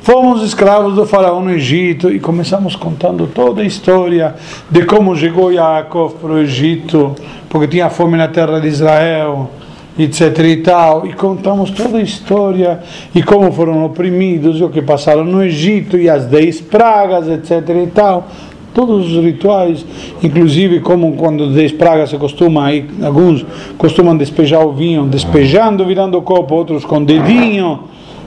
fomos 0.00 0.42
escravos 0.42 0.94
do 0.94 1.04
faraó 1.04 1.42
no 1.42 1.50
Egito 1.50 2.10
e 2.10 2.18
começamos 2.18 2.74
contando 2.74 3.26
toda 3.26 3.60
a 3.60 3.64
história 3.66 4.34
de 4.70 4.86
como 4.86 5.14
chegou 5.14 5.52
Yaakov 5.52 6.14
para 6.14 6.32
o 6.32 6.38
Egito, 6.38 7.14
porque 7.50 7.68
tinha 7.68 7.90
fome 7.90 8.16
na 8.16 8.28
terra 8.28 8.58
de 8.58 8.68
Israel, 8.68 9.50
etc 9.98 10.38
e 10.38 10.56
tal, 10.62 11.06
e 11.06 11.12
contamos 11.12 11.70
toda 11.72 11.98
a 11.98 12.02
história 12.02 12.80
e 13.14 13.22
como 13.22 13.52
foram 13.52 13.84
oprimidos 13.84 14.58
e 14.58 14.64
o 14.64 14.70
que 14.70 14.80
passaram 14.80 15.24
no 15.24 15.44
Egito 15.44 15.98
e 15.98 16.08
as 16.08 16.24
dez 16.24 16.58
pragas, 16.58 17.28
etc 17.28 17.68
e 17.84 17.86
tal 17.88 18.28
todos 18.76 19.10
os 19.10 19.24
rituais, 19.24 19.86
inclusive 20.22 20.80
como 20.80 21.14
quando 21.14 21.50
dez 21.50 21.72
pragas 21.72 22.10
se 22.10 22.18
costuma, 22.18 22.66
aí, 22.66 22.84
alguns 23.02 23.42
costumam 23.78 24.14
despejar 24.14 24.66
o 24.66 24.72
vinho, 24.72 25.06
despejando, 25.06 25.82
virando 25.86 26.18
o 26.18 26.20
copo, 26.20 26.54
outros 26.54 26.84
com 26.84 27.02
dedinho, 27.02 27.84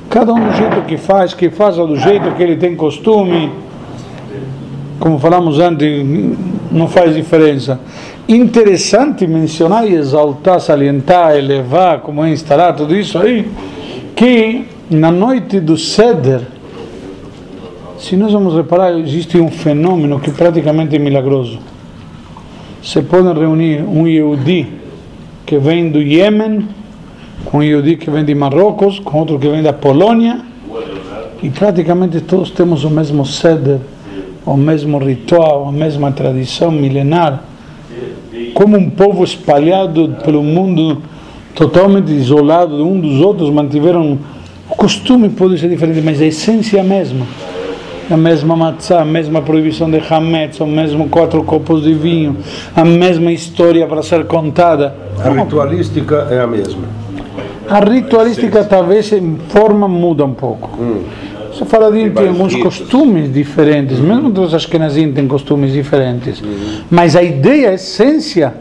cada 0.09 0.33
um 0.33 0.47
do 0.47 0.57
jeito 0.57 0.81
que 0.87 0.97
faz, 0.97 1.35
que 1.35 1.51
faça 1.51 1.85
do 1.85 1.95
jeito 1.95 2.31
que 2.31 2.41
ele 2.41 2.55
tem 2.55 2.75
costume, 2.75 3.51
como 4.99 5.19
falamos 5.19 5.59
antes, 5.59 6.03
não 6.71 6.87
faz 6.87 7.15
diferença. 7.15 7.79
Interessante 8.27 9.27
mencionar 9.27 9.87
e 9.87 9.93
exaltar, 9.93 10.59
salientar, 10.59 11.37
elevar, 11.37 11.99
como 11.99 12.25
é 12.25 12.31
instalar 12.31 12.75
tudo 12.75 12.95
isso 12.95 13.19
aí, 13.19 13.47
que 14.15 14.65
na 14.89 15.11
noite 15.11 15.59
do 15.59 15.77
Seder, 15.77 16.41
se 17.99 18.15
nós 18.15 18.31
vamos 18.31 18.55
reparar, 18.55 18.97
existe 18.97 19.37
um 19.37 19.51
fenômeno 19.51 20.21
que 20.21 20.31
praticamente 20.31 20.95
é 20.95 20.99
milagroso. 20.99 21.59
Se 22.81 23.01
podem 23.01 23.33
reunir 23.33 23.81
um 23.81 24.07
Yehudi 24.07 24.67
que 25.45 25.57
vem 25.57 25.91
do 25.91 26.01
Iêmen, 26.01 26.65
com 27.43 27.57
um 27.57 27.63
Yehudi 27.63 27.97
que 27.97 28.09
vem 28.09 28.23
de 28.23 28.33
Marrocos, 28.33 28.99
com 28.99 29.19
outro 29.19 29.37
que 29.37 29.49
vem 29.49 29.61
da 29.61 29.73
Polônia, 29.73 30.39
e 31.43 31.49
praticamente 31.49 32.21
todos 32.21 32.51
temos 32.51 32.85
o 32.85 32.89
mesmo 32.89 33.25
seder, 33.25 33.79
o 34.45 34.55
mesmo 34.55 34.97
ritual, 34.97 35.67
a 35.67 35.71
mesma 35.71 36.09
tradição 36.09 36.71
milenar. 36.71 37.43
Como 38.53 38.77
um 38.77 38.89
povo 38.89 39.25
espalhado 39.25 40.15
pelo 40.23 40.41
mundo, 40.41 41.01
totalmente 41.53 42.13
isolado 42.13 42.87
um 42.87 42.97
dos 42.97 43.19
outros, 43.19 43.49
mantiveram. 43.49 44.17
O 44.69 44.75
costume 44.75 45.27
pode 45.27 45.59
ser 45.59 45.67
diferente, 45.67 46.01
mas 46.01 46.21
a 46.21 46.25
essência 46.25 46.77
é 46.77 46.79
a 46.79 46.83
mesma 46.83 47.25
a 48.09 48.17
mesma 48.17 48.55
matzá, 48.55 49.01
a 49.01 49.05
mesma 49.05 49.41
proibição 49.41 49.89
de 49.89 50.01
hametz, 50.09 50.59
o 50.59 50.65
mesmo 50.65 51.07
quatro 51.09 51.43
copos 51.43 51.83
de 51.83 51.93
vinho, 51.93 52.37
a 52.75 52.83
mesma 52.83 53.31
história 53.31 53.85
para 53.87 54.01
ser 54.01 54.25
contada. 54.25 54.95
A 55.23 55.29
ritualística 55.29 56.27
é 56.31 56.39
a 56.39 56.47
mesma. 56.47 56.83
A 57.69 57.79
ritualística 57.79 58.63
talvez 58.63 59.11
em 59.11 59.37
forma 59.49 59.87
muda 59.87 60.25
um 60.25 60.33
pouco. 60.33 60.71
Hum. 60.81 61.03
Você 61.53 61.65
fala 61.65 61.91
de 61.91 62.09
tem 62.09 62.27
alguns 62.27 62.55
costumes 62.55 63.33
diferentes, 63.33 63.99
mesmo 63.99 64.29
os 64.39 64.53
Ashkenazim 64.53 65.11
têm 65.11 65.27
costumes 65.27 65.73
diferentes, 65.73 66.39
uhum. 66.41 66.83
mas 66.89 67.15
a 67.15 67.23
ideia, 67.23 67.71
a 67.71 67.73
essência, 67.73 68.53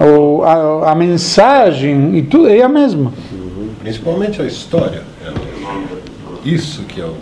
uhum. 0.00 0.42
a, 0.42 0.90
a, 0.90 0.94
mensagem 0.94 2.16
e 2.16 2.22
tudo 2.22 2.48
é 2.48 2.60
a 2.60 2.68
mesma. 2.68 3.12
Principalmente 3.80 4.42
a 4.42 4.44
história. 4.44 5.02
Isso 6.44 6.82
que 6.82 7.00
é 7.00 7.04
o 7.04 7.14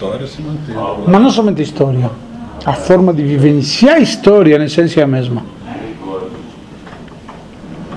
história 0.00 0.26
se 0.26 0.40
mantém. 0.40 0.74
Mas 1.06 1.20
não 1.20 1.30
somente 1.30 1.60
a 1.60 1.64
história, 1.64 2.10
a 2.64 2.72
forma 2.72 3.12
de 3.12 3.22
vivenciar 3.22 3.96
a 3.96 4.00
história, 4.00 4.58
na 4.58 4.64
essência, 4.64 5.02
é 5.02 5.04
a 5.04 5.06
mesma. 5.06 5.42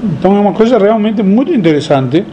Então 0.04 0.36
é 0.36 0.40
uma 0.40 0.52
coisa 0.52 0.78
realmente 0.78 1.24
muito 1.24 1.54
interessante. 1.54 2.26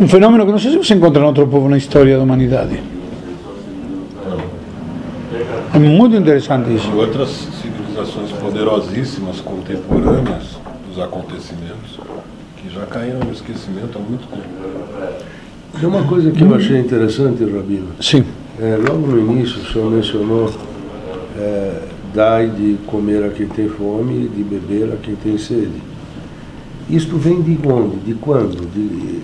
Um 0.00 0.08
fenômeno 0.08 0.46
que 0.46 0.52
não 0.52 0.58
sei 0.58 0.70
se 0.70 0.78
você 0.78 0.94
encontra 0.94 1.22
em 1.22 1.26
outro 1.26 1.46
povo 1.46 1.68
na 1.68 1.76
história 1.76 2.16
da 2.16 2.22
humanidade. 2.22 2.82
É 5.74 5.78
muito 5.78 6.16
interessante 6.16 6.74
isso. 6.74 6.90
Outras 6.96 7.28
civilizações 7.60 8.32
poderosíssimas, 8.32 9.40
contemporâneas 9.40 10.58
dos 10.88 10.98
acontecimentos, 10.98 12.00
que 12.56 12.74
já 12.74 12.86
caíram 12.86 13.20
no 13.20 13.32
esquecimento 13.32 13.98
há 13.98 14.00
muito 14.00 14.26
tempo. 14.28 15.41
Tem 15.78 15.88
uma 15.88 16.04
coisa 16.04 16.30
que 16.30 16.42
eu 16.42 16.54
achei 16.54 16.78
interessante, 16.78 17.44
Rabino. 17.44 17.88
Sim. 18.00 18.24
É, 18.60 18.76
logo 18.76 19.06
no 19.06 19.18
início, 19.18 19.60
o 19.60 19.72
senhor 19.72 19.90
mencionou 19.90 20.50
é, 21.38 21.80
dai 22.14 22.48
de 22.48 22.76
comer 22.86 23.24
a 23.24 23.30
quem 23.30 23.46
tem 23.46 23.68
fome 23.68 24.26
e 24.26 24.28
de 24.28 24.42
beber 24.44 24.92
a 24.92 24.96
quem 24.96 25.14
tem 25.14 25.38
sede. 25.38 25.82
Isto 26.90 27.16
vem 27.16 27.40
de 27.40 27.58
onde? 27.66 27.96
De 28.04 28.14
quando? 28.14 28.68
De, 28.70 29.20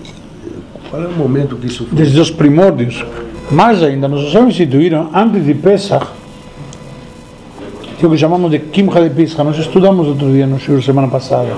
qual 0.89 1.03
é 1.03 1.07
o 1.07 1.13
momento 1.13 1.55
que 1.55 1.67
isso 1.67 1.85
foi? 1.85 1.97
Desde 1.97 2.19
os 2.19 2.31
primórdios. 2.31 3.05
Mais 3.51 3.81
ainda, 3.83 4.07
nós 4.07 4.31
já 4.31 4.41
instituíram, 4.41 5.09
antes 5.13 5.45
de 5.45 5.53
Pesach, 5.53 6.07
o 8.01 8.09
que 8.09 8.17
chamamos 8.17 8.49
de 8.49 8.59
Kimcha 8.59 9.01
de 9.01 9.09
Pesach. 9.09 9.43
Nós 9.43 9.57
estudamos 9.57 10.07
outro 10.07 10.31
dia 10.31 10.47
no 10.47 10.59
show 10.59 10.81
semana 10.81 11.07
passada 11.07 11.55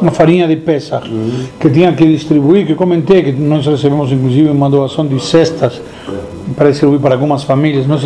uma 0.00 0.10
farinha 0.10 0.46
de 0.46 0.56
Pesach 0.56 1.08
uhum. 1.08 1.46
que 1.58 1.70
tinha 1.70 1.92
que 1.92 2.04
distribuir, 2.06 2.66
que 2.66 2.74
comentei 2.74 3.22
que 3.22 3.32
nós 3.32 3.66
recebemos 3.66 4.10
inclusive 4.10 4.48
uma 4.50 4.68
doação 4.68 5.06
de 5.06 5.20
cestas 5.22 5.80
para 6.56 6.70
distribuir 6.70 7.00
para 7.00 7.14
algumas 7.14 7.42
famílias. 7.42 7.86
Nós 7.86 8.04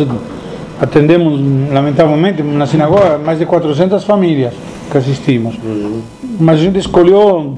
atendemos, 0.79 1.39
lamentavelmente, 1.71 2.41
na 2.41 2.65
sinagoga, 2.65 3.17
mais 3.17 3.39
de 3.39 3.45
400 3.45 4.03
famílias 4.03 4.53
que 4.89 4.97
assistimos. 4.97 5.55
Uhum. 5.63 6.01
Mas 6.39 6.59
a 6.59 6.63
gente 6.63 6.79
escolheu, 6.79 7.57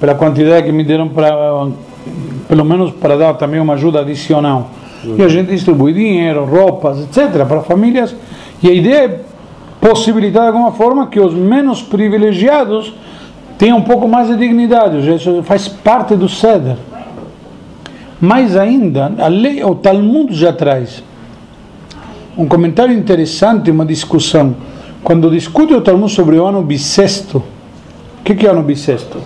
pela 0.00 0.14
quantidade 0.14 0.66
que 0.66 0.72
me 0.72 0.84
deram, 0.84 1.08
para, 1.08 1.68
pelo 2.48 2.64
menos 2.64 2.92
para 2.92 3.16
dar 3.16 3.34
também 3.34 3.60
uma 3.60 3.74
ajuda 3.74 4.00
adicional. 4.00 4.70
Uhum. 5.04 5.16
E 5.18 5.22
a 5.22 5.28
gente 5.28 5.50
distribui 5.50 5.92
dinheiro, 5.92 6.44
roupas, 6.44 7.00
etc., 7.00 7.44
para 7.46 7.60
famílias. 7.60 8.14
E 8.62 8.68
a 8.68 8.72
ideia 8.72 9.04
é 9.04 9.20
possibilitar 9.80 10.42
de 10.42 10.48
alguma 10.48 10.72
forma 10.72 11.06
que 11.06 11.20
os 11.20 11.34
menos 11.34 11.82
privilegiados 11.82 12.94
tenha 13.58 13.74
um 13.74 13.82
pouco 13.82 14.06
mais 14.06 14.28
de 14.28 14.36
dignidade, 14.36 14.98
isso 15.12 15.42
faz 15.42 15.66
parte 15.68 16.14
do 16.14 16.28
ceder. 16.28 16.76
Mais 18.20 18.56
ainda, 18.56 19.12
a 19.18 19.26
lei, 19.28 19.62
o 19.62 19.74
Talmud 19.74 20.34
já 20.34 20.52
traz 20.52 21.02
um 22.36 22.46
comentário 22.46 22.96
interessante, 22.96 23.70
uma 23.70 23.84
discussão. 23.84 24.54
Quando 25.02 25.30
discute 25.30 25.74
o 25.74 25.80
Talmud 25.80 26.10
sobre 26.10 26.36
o 26.36 26.46
ano 26.46 26.62
bissexto, 26.62 27.38
o 27.38 28.22
que, 28.24 28.34
que 28.34 28.46
é 28.46 28.48
o 28.48 28.52
ano 28.52 28.62
bissexto? 28.62 29.18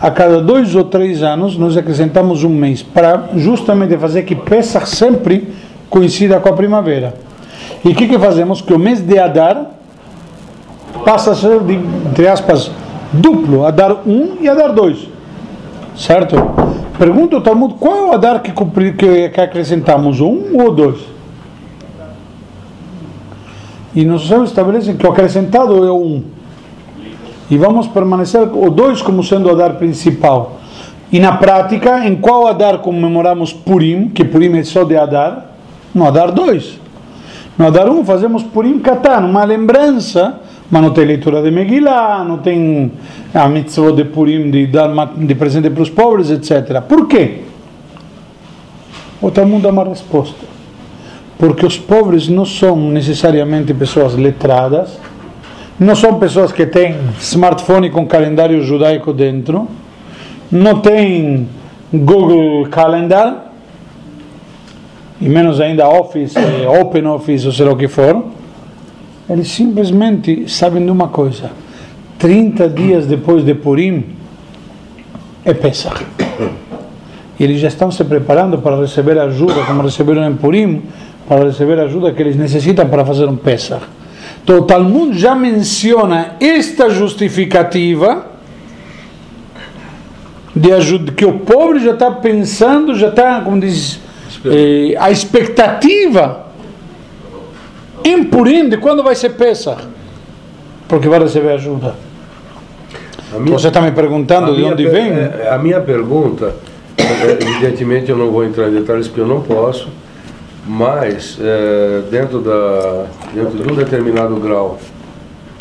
A 0.00 0.10
cada 0.10 0.40
dois 0.40 0.74
ou 0.74 0.84
três 0.84 1.22
anos 1.22 1.56
nós 1.56 1.76
acrescentamos 1.76 2.42
um 2.42 2.48
mês 2.48 2.82
para 2.82 3.28
justamente 3.36 3.96
fazer 3.96 4.22
que 4.22 4.34
Pesach 4.34 4.88
sempre 4.88 5.48
coincida 5.88 6.40
com 6.40 6.48
a 6.48 6.52
primavera. 6.52 7.14
E 7.84 7.90
o 7.90 7.94
que, 7.94 8.08
que 8.08 8.18
fazemos? 8.18 8.60
Que 8.60 8.72
o 8.72 8.78
mês 8.78 9.00
de 9.00 9.18
Adar 9.18 9.66
passa 11.04 11.32
a 11.32 11.34
ser, 11.34 11.60
de, 11.60 11.74
entre 11.74 12.26
aspas, 12.26 12.70
duplo, 13.12 13.64
Adar 13.64 14.06
1 14.06 14.38
e 14.40 14.48
Adar 14.48 14.72
2. 14.72 15.08
Certo? 15.96 16.36
Pergunta 16.98 17.36
o 17.36 17.40
Talmud, 17.40 17.74
qual 17.80 17.96
é 17.96 18.02
o 18.10 18.12
Adar 18.12 18.42
que, 18.42 18.52
que, 18.52 19.28
que 19.30 19.40
acrescentamos? 19.40 20.20
Um 20.20 20.56
ou 20.60 20.70
dois? 20.70 20.98
E 23.94 24.04
nos 24.04 24.28
sábios 24.28 24.50
estabelecem 24.50 24.96
que 24.96 25.06
o 25.06 25.10
acrescentado 25.10 25.84
é 25.84 25.90
o 25.90 25.96
um. 25.96 26.24
E 27.50 27.56
vamos 27.56 27.88
permanecer 27.88 28.42
o 28.42 28.70
dois 28.70 29.02
como 29.02 29.24
sendo 29.24 29.48
o 29.48 29.52
Adar 29.52 29.74
principal. 29.74 30.60
E 31.10 31.18
na 31.18 31.32
prática, 31.32 32.06
em 32.06 32.14
qual 32.16 32.46
Adar 32.46 32.78
comemoramos 32.78 33.52
Purim, 33.52 34.08
que 34.10 34.24
Purim 34.24 34.56
é 34.56 34.62
só 34.62 34.84
de 34.84 34.96
Adar? 34.96 35.46
No 35.92 36.06
Adar 36.06 36.30
2. 36.30 36.78
No 37.58 37.66
Adar 37.66 37.88
1 37.88 37.98
um, 37.98 38.04
fazemos 38.04 38.42
Purim 38.42 38.78
Katan, 38.78 39.20
uma 39.26 39.42
lembrança, 39.44 40.38
mas 40.70 40.82
não 40.82 40.90
tem 40.90 41.04
leitura 41.04 41.42
de 41.42 41.50
Megillah, 41.50 42.24
não 42.24 42.38
tem 42.38 42.92
a 43.34 43.48
mitzvah 43.48 43.92
de 43.92 44.04
Purim 44.04 44.50
de 44.50 44.66
dar 44.66 44.88
de 45.16 45.34
presente 45.34 45.68
para 45.70 45.82
os 45.82 45.90
pobres, 45.90 46.30
etc. 46.30 46.80
Por 46.82 47.08
quê? 47.08 47.42
O 49.20 49.30
Talmud 49.30 49.62
dá 49.62 49.70
uma 49.70 49.84
resposta 49.84 50.50
porque 51.40 51.64
os 51.64 51.78
pobres 51.78 52.28
não 52.28 52.44
são 52.44 52.76
necessariamente 52.76 53.72
pessoas 53.72 54.14
letradas, 54.14 54.98
não 55.78 55.96
são 55.96 56.18
pessoas 56.18 56.52
que 56.52 56.66
têm 56.66 56.94
smartphone 57.18 57.88
com 57.88 58.06
calendário 58.06 58.62
judaico 58.62 59.10
dentro, 59.14 59.66
não 60.52 60.80
têm 60.80 61.48
Google 61.90 62.68
Calendar, 62.68 63.46
e 65.18 65.30
menos 65.30 65.62
ainda 65.62 65.88
Office, 65.88 66.34
Open 66.78 67.06
Office 67.06 67.46
ou 67.46 67.66
lá 67.66 67.72
o 67.72 67.76
que 67.76 67.88
for. 67.88 68.22
Eles 69.30 69.48
simplesmente 69.48 70.50
sabem 70.50 70.84
de 70.84 70.90
uma 70.90 71.06
coisa: 71.06 71.52
30 72.18 72.68
dias 72.68 73.06
depois 73.06 73.44
de 73.44 73.54
Purim 73.54 74.04
é 75.44 75.54
Pesach. 75.54 76.04
E 77.38 77.44
eles 77.44 77.60
já 77.60 77.68
estão 77.68 77.92
se 77.92 78.02
preparando 78.02 78.58
para 78.58 78.78
receber 78.80 79.16
ajuda, 79.18 79.62
como 79.62 79.82
receberam 79.82 80.28
em 80.28 80.34
Purim, 80.34 80.82
para 81.28 81.44
receber 81.44 81.78
a 81.78 81.84
ajuda 81.84 82.12
que 82.12 82.20
eles 82.20 82.34
necessitam 82.34 82.88
para 82.88 83.04
fazer 83.04 83.26
um 83.26 83.36
Pesach. 83.36 83.84
Então 84.42 84.58
o 84.58 84.62
Talmud 84.62 85.16
já 85.16 85.36
menciona 85.36 86.34
esta 86.40 86.90
justificativa 86.90 88.26
de 90.56 90.72
ajuda, 90.72 91.12
que 91.12 91.24
o 91.24 91.38
pobre 91.38 91.78
já 91.78 91.92
está 91.92 92.10
pensando, 92.10 92.96
já 92.96 93.08
está, 93.08 93.40
como 93.42 93.60
diz, 93.60 94.00
eh, 94.44 94.96
a 94.98 95.08
expectativa 95.08 96.49
em 98.04 98.24
Purim 98.24 98.68
de 98.68 98.76
quando 98.76 99.02
vai 99.02 99.14
ser 99.14 99.30
Pesach, 99.30 99.82
porque 100.88 101.08
vai 101.08 101.18
receber 101.18 101.52
ajuda. 101.52 101.94
Minha, 103.38 103.58
Você 103.58 103.68
está 103.68 103.80
me 103.80 103.92
perguntando 103.92 104.54
de 104.56 104.64
onde 104.64 104.88
vem? 104.88 105.12
É, 105.12 105.48
a 105.52 105.58
minha 105.58 105.80
pergunta, 105.80 106.54
é, 106.98 107.38
evidentemente 107.40 108.10
eu 108.10 108.16
não 108.16 108.30
vou 108.30 108.44
entrar 108.44 108.68
em 108.68 108.72
detalhes 108.72 109.06
porque 109.06 109.20
eu 109.20 109.26
não 109.26 109.40
posso, 109.40 109.88
mas 110.66 111.38
é, 111.40 112.02
dentro, 112.10 112.40
da, 112.40 113.06
dentro 113.32 113.56
de 113.56 113.72
um 113.72 113.76
determinado 113.76 114.34
grau 114.36 114.78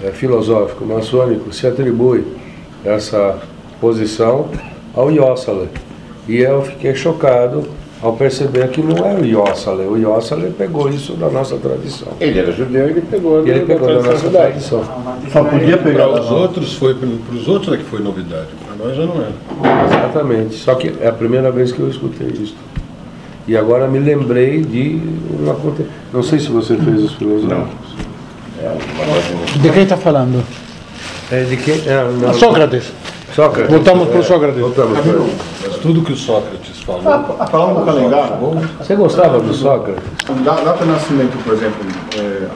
é, 0.04 0.10
filosófico, 0.12 0.84
maçônico, 0.84 1.54
se 1.54 1.68
atribui 1.68 2.26
essa 2.84 3.38
posição 3.80 4.50
ao 4.96 5.12
Yossale. 5.12 5.70
E 6.28 6.38
eu 6.38 6.62
fiquei 6.64 6.96
chocado 6.96 7.68
ao 8.02 8.14
perceber 8.14 8.70
que 8.70 8.82
não 8.82 9.06
é 9.06 9.16
o 9.16 9.26
Yossale. 9.26 9.84
O 9.84 9.98
Yossale 9.98 10.54
pegou 10.58 10.90
isso 10.90 11.14
da 11.14 11.30
nossa 11.30 11.58
tradição. 11.58 12.08
Ele 12.20 12.40
era 12.40 12.52
judeu 12.52 12.88
e 12.88 12.92
ele 12.92 13.02
pegou, 13.02 13.46
ele 13.46 13.60
pegou 13.62 13.88
da, 13.88 14.02
nossa 14.02 14.30
tradição. 14.30 14.84
Só 15.32 15.44
podia 15.44 15.78
pegar. 15.78 16.08
Para 16.08 16.22
os 16.22 16.32
outros 16.32 16.74
foi 16.76 16.96
para 16.96 17.08
os 17.36 17.48
outros 17.48 17.74
é 17.74 17.78
que 17.78 17.84
foi 17.84 18.00
novidade. 18.00 18.48
Para 18.66 18.86
nós 18.86 18.96
já 18.96 19.06
não 19.06 19.16
era. 19.16 19.34
Exatamente. 19.86 20.56
Só 20.56 20.76
que 20.76 20.94
é 21.02 21.08
a 21.08 21.14
primeira 21.14 21.52
vez 21.52 21.72
que 21.72 21.80
eu 21.80 21.90
escutei 21.90 22.28
isso. 22.28 22.56
E 23.48 23.58
agora 23.58 23.88
me 23.88 24.00
lembrei 24.00 24.62
de 24.62 25.02
uma 25.40 25.58
Não 26.14 26.24
sei 26.24 26.40
se 26.40 26.50
você 26.50 26.78
fez 26.78 27.04
os 27.04 27.14
filosóficos. 27.16 27.90
De 29.62 29.70
quem 29.72 29.84
está 29.84 29.98
falando? 29.98 30.44
É, 31.32 31.44
de 31.44 31.58
quem? 31.58 31.76
É, 31.86 32.10
não. 32.22 32.34
Sócrates. 32.34 32.92
Sócrates. 33.36 33.72
Voltamos 33.72 34.08
para 34.08 34.20
o 34.20 34.24
Sócrates. 34.24 34.60
Voltamos 34.60 35.00
para 35.00 35.20
Mas 35.68 35.78
tudo 35.78 36.02
que 36.02 36.14
o 36.14 36.16
Sócrates 36.16 36.79
falou. 36.98 37.48
Falando 37.48 37.80
do 37.80 37.86
calendário. 37.86 38.36
Você 38.78 38.96
gostava 38.96 39.40
do 39.40 39.54
Sócrates? 39.54 40.04
Da 40.44 40.54
data 40.54 40.84
de 40.84 40.92
nascimento, 40.92 41.44
por 41.44 41.54
exemplo, 41.54 41.86
é, 42.18 42.48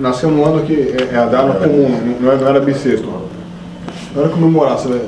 nasceu 0.00 0.30
no 0.30 0.44
ano 0.44 0.64
que 0.64 0.74
é, 0.74 1.14
é 1.14 1.18
a 1.18 1.26
data 1.26 1.54
comum, 1.54 2.16
não 2.20 2.30
era, 2.30 2.40
não 2.40 2.48
era 2.48 2.60
bissexto. 2.60 3.08
Na 4.14 4.20
hora 4.20 4.28
de 4.28 4.34
comemorar, 4.34 4.78
você, 4.78 5.02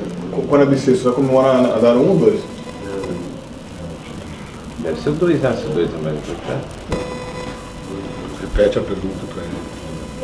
quando 0.47 0.61
é 0.61 0.65
bissexto, 0.65 1.03
você 1.03 1.09
vai 1.09 1.13
comemorar 1.15 1.55
a 1.57 1.79
data 1.79 1.93
1 1.95 2.09
ou 2.09 2.17
2? 2.17 2.55
Deve 4.85 5.01
ser 5.01 5.11
dois, 5.13 5.41
né? 5.41 5.51
Se 5.59 5.67
dois 5.69 5.89
também. 5.89 6.13
Repete 8.39 8.77
a 8.77 8.81
pergunta 8.81 9.25
para 9.33 9.43
ele. 9.43 9.51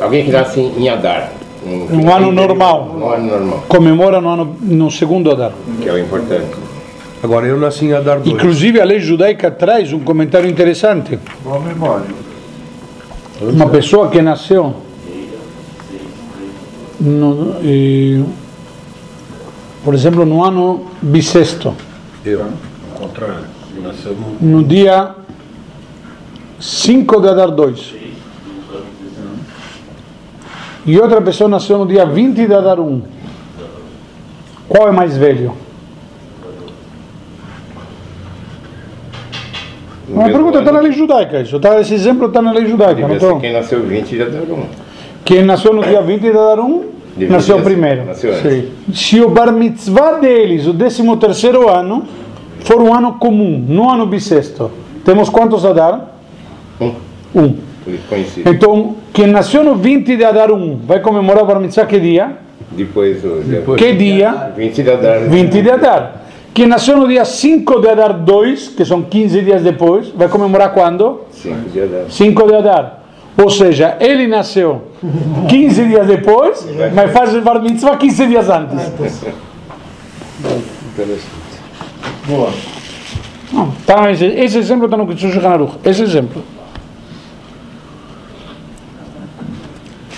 Alguém 0.00 0.24
que 0.24 0.30
nasce 0.30 0.60
em 0.60 0.88
Adar. 0.88 1.32
Um, 1.66 2.04
um 2.04 2.14
ano 2.14 2.30
normal. 2.30 2.96
Um 2.96 3.10
ano 3.10 3.26
normal. 3.26 3.64
Comemora 3.66 4.20
no, 4.20 4.28
ano, 4.28 4.56
no 4.60 4.88
segundo 4.88 5.32
Adar. 5.32 5.52
Que 5.80 5.88
é 5.88 5.92
o 5.92 5.98
importante. 5.98 6.46
Agora 7.22 7.46
eu 7.46 7.56
nasci 7.56 7.84
em 7.84 7.92
Adar 7.92 8.18
2. 8.20 8.34
Inclusive 8.34 8.80
a 8.80 8.84
lei 8.84 8.98
judaica 8.98 9.50
traz 9.50 9.92
um 9.92 10.00
comentário 10.00 10.50
interessante. 10.50 11.18
Boa 11.44 11.60
memória. 11.60 12.06
Uma 13.40 13.68
pessoa 13.68 14.08
que 14.08 14.20
nasceu 14.20 14.74
no, 17.00 17.56
e, 17.62 18.24
por 19.84 19.94
exemplo 19.94 20.26
no 20.26 20.42
ano 20.42 20.90
bissexto. 21.00 21.74
Eu. 22.24 22.42
Ao 22.42 23.00
contrário. 23.00 23.44
No 24.40 24.64
dia 24.64 25.14
5 26.60 27.20
de 27.20 27.28
Adar 27.28 27.50
2. 27.52 27.94
E 30.84 30.98
outra 30.98 31.22
pessoa 31.22 31.48
nasceu 31.48 31.78
no 31.78 31.86
dia 31.86 32.04
20 32.04 32.46
de 32.46 32.54
Adar 32.54 32.80
1. 32.80 33.02
Qual 34.68 34.88
é 34.88 34.92
mais 34.92 35.16
velho? 35.16 35.61
Uma 40.12 40.28
pergunta 40.28 40.58
está 40.58 40.72
na 40.72 40.80
lei 40.80 40.92
judaica 40.92 41.40
isso. 41.40 41.58
Tá, 41.58 41.80
esse 41.80 41.94
exemplo 41.94 42.26
está 42.26 42.42
na 42.42 42.52
lei 42.52 42.66
judaica. 42.66 43.06
Não 43.08 43.18
tô... 43.18 43.36
Quem 43.36 43.52
nasceu 43.52 43.82
20 43.82 44.08
de 44.08 44.22
Adar 44.22 44.42
1. 44.42 44.64
Quem 45.24 45.42
nasceu 45.42 45.72
no 45.72 45.82
dia 45.82 46.02
20 46.02 46.20
de 46.20 46.28
Adar 46.28 46.60
1 46.60 46.84
nasceu 47.28 47.60
primeiro. 47.60 48.04
Nasceu 48.06 48.32
Se 48.92 49.20
o 49.20 49.28
bar 49.28 49.52
mitzvah 49.52 50.18
deles, 50.18 50.66
o 50.66 50.74
13 50.74 51.16
terceiro 51.16 51.68
ano, 51.68 52.04
for 52.60 52.80
um 52.80 52.94
ano 52.94 53.14
comum, 53.14 53.64
no 53.66 53.90
ano 53.90 54.06
bissexto, 54.06 54.70
temos 55.04 55.28
quantos 55.28 55.64
Adar? 55.64 56.14
Um. 56.80 56.92
Um. 57.34 57.56
Então, 58.46 58.96
quem 59.12 59.26
nasceu 59.26 59.64
no 59.64 59.74
20 59.74 60.16
de 60.16 60.24
Adar 60.24 60.52
1 60.52 60.80
vai 60.86 61.00
comemorar 61.00 61.42
o 61.42 61.46
Bar 61.46 61.58
Mitzvah 61.58 61.86
que 61.86 61.98
dia? 61.98 62.36
Depois, 62.70 63.20
depois. 63.44 63.80
Que 63.80 63.92
dia? 63.92 64.52
20 64.56 64.82
de 64.82 64.90
Adar. 64.90 65.20
20 65.28 65.62
de 65.62 65.70
Adar. 65.70 66.21
Quem 66.54 66.66
nasceu 66.66 66.98
no 66.98 67.08
dia 67.08 67.24
5 67.24 67.80
de 67.80 67.88
Adar 67.88 68.12
2, 68.12 68.68
que 68.68 68.84
são 68.84 69.02
15 69.02 69.40
dias 69.40 69.62
depois, 69.62 70.08
vai 70.08 70.28
comemorar 70.28 70.72
quando? 70.74 71.22
5 71.30 71.70
de 71.70 71.80
Adar. 71.80 72.04
5 72.10 72.46
de 72.46 72.54
Adar. 72.54 73.02
Ou 73.38 73.48
seja, 73.48 73.96
ele 73.98 74.26
nasceu 74.26 74.88
15 75.48 75.84
dias 75.86 76.06
depois, 76.06 76.66
mas 76.94 77.10
faz 77.12 77.34
o 77.34 77.40
Bar 77.42 77.62
Mitzvah 77.62 77.96
15 77.96 78.26
dias 78.26 78.50
antes. 78.50 78.92
Interessante. 80.92 81.26
Boa. 82.26 82.50
Não, 83.50 83.70
tá, 83.86 84.10
esse, 84.10 84.24
esse 84.24 84.58
exemplo 84.58 84.84
está 84.84 84.96
no 84.96 85.06
Kitsush 85.06 85.38
Hanaruch. 85.38 85.78
Esse 85.84 86.02
exemplo. 86.02 86.42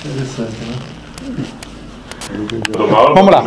Interessante, 0.05 0.53
né? 0.65 0.75
Vamos 3.15 3.31
lá. 3.31 3.45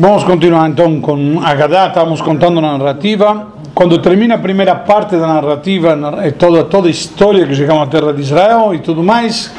Vamos 0.00 0.22
continuar 0.22 0.70
então 0.70 1.00
com 1.00 1.40
Agadá, 1.42 1.88
estamos 1.88 2.20
contando 2.20 2.60
a 2.60 2.78
narrativa. 2.78 3.48
Quando 3.74 3.98
termina 3.98 4.36
a 4.36 4.38
primeira 4.38 4.76
parte 4.76 5.16
da 5.16 5.26
narrativa, 5.26 5.98
é 6.22 6.30
toda, 6.30 6.62
toda 6.62 6.86
a 6.86 6.90
história 6.90 7.44
que 7.44 7.52
chegamos 7.52 7.82
à 7.82 7.86
terra 7.88 8.12
de 8.12 8.22
Israel 8.22 8.72
e 8.72 8.78
tudo 8.78 9.02
mais, 9.02 9.52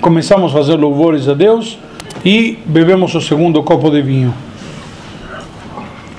começamos 0.00 0.50
a 0.50 0.58
fazer 0.58 0.74
louvores 0.74 1.28
a 1.28 1.34
Deus. 1.34 1.78
e 2.24 2.58
bebemos 2.66 3.14
o 3.14 3.20
segundo 3.20 3.62
copo 3.62 3.88
de 3.88 4.02
vinho. 4.02 4.34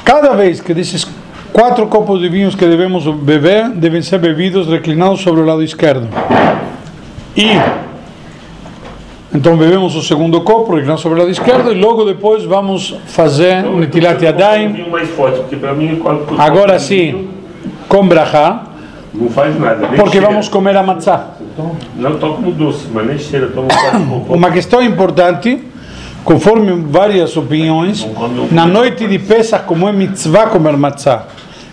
Cada 0.05 0.33
vez 0.35 0.61
que 0.61 0.73
desses 0.73 1.05
quatro 1.51 1.85
copos 1.87 2.21
de 2.21 2.29
vinhos 2.29 2.55
que 2.55 2.65
devemos 2.65 3.05
beber, 3.07 3.71
devem 3.71 4.01
ser 4.01 4.19
bebidos 4.19 4.67
reclinados 4.67 5.19
sobre 5.19 5.41
o 5.41 5.45
lado 5.45 5.61
esquerdo. 5.61 6.07
E 7.35 7.49
então 9.35 9.57
bebemos 9.57 9.95
o 9.95 10.01
segundo 10.01 10.39
copo, 10.41 10.73
reclinado 10.73 10.99
sobre 11.01 11.17
o 11.19 11.21
lado 11.23 11.31
esquerdo, 11.31 11.71
e 11.71 11.75
logo 11.75 12.05
depois 12.05 12.43
vamos 12.45 12.95
fazer 13.05 13.63
Netilat 13.63 14.21
Um 14.21 14.25
Yadayim. 14.25 14.71
vinho 14.71 14.89
mais 14.89 15.09
forte, 15.09 15.39
porque 15.39 15.57
para 15.57 15.73
mim, 15.73 15.97
quando 16.01 16.25
Agora 16.39 16.79
sim, 16.79 17.27
com 17.89 18.07
brachá, 18.07 18.63
Não 19.13 19.29
faz 19.29 19.59
nada. 19.59 19.87
Porque 19.87 20.11
cheira. 20.11 20.27
vamos 20.27 20.47
comer 20.47 20.77
a 20.77 20.83
matzá. 20.83 21.31
Não 21.97 22.17
toco 22.17 22.49
doce, 22.51 22.87
mas 22.93 23.05
nem 23.05 23.17
cheira. 23.17 23.47
Tomo 23.47 23.67
pouco. 24.09 24.33
Uma 24.33 24.51
questão 24.51 24.81
importante, 24.81 25.61
conforme 26.23 26.71
várias 26.89 27.35
opiniões, 27.35 28.07
na 28.51 28.65
noite 28.65 29.05
de 29.07 29.19
Pesach, 29.19 29.65
como 29.65 29.87
é 29.87 29.91
mitzvah 29.91 30.47
comer 30.47 30.77
matzá, 30.77 31.25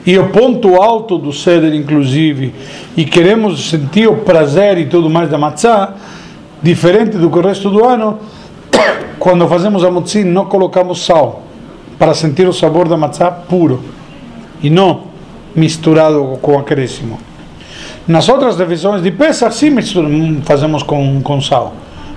e 0.04 0.18
o 0.18 0.30
ponto 0.30 0.82
alto 0.82 1.16
do 1.16 1.32
Seder, 1.32 1.72
inclusive, 1.74 2.52
e 2.96 3.04
queremos 3.04 3.70
sentir 3.70 4.08
o 4.08 4.16
prazer 4.16 4.78
e 4.78 4.86
tudo 4.86 5.08
mais 5.08 5.30
da 5.30 5.38
matzá, 5.38 5.94
diferente 6.62 7.16
do 7.16 7.30
que 7.30 7.38
o 7.38 7.42
resto 7.42 7.70
do 7.70 7.84
ano, 7.84 8.18
quando 9.18 9.46
fazemos 9.48 9.84
a 9.84 9.90
motzim, 9.90 10.24
não 10.24 10.46
colocamos 10.46 11.04
sal, 11.04 11.42
para 11.98 12.14
sentir 12.14 12.46
o 12.48 12.52
sabor 12.52 12.88
da 12.88 12.96
matzá 12.96 13.30
puro, 13.30 13.82
e 14.62 14.70
não 14.70 15.04
misturado 15.54 16.38
com 16.40 16.58
acréscimo. 16.58 17.18
Nas 18.06 18.28
outras 18.28 18.58
refeições 18.58 19.02
de 19.02 19.10
Pesach, 19.10 19.54
sim 19.54 19.70
mistura- 19.70 20.08
fazemos 20.44 20.82
com, 20.82 21.20
com 21.22 21.40
sal. 21.40 21.74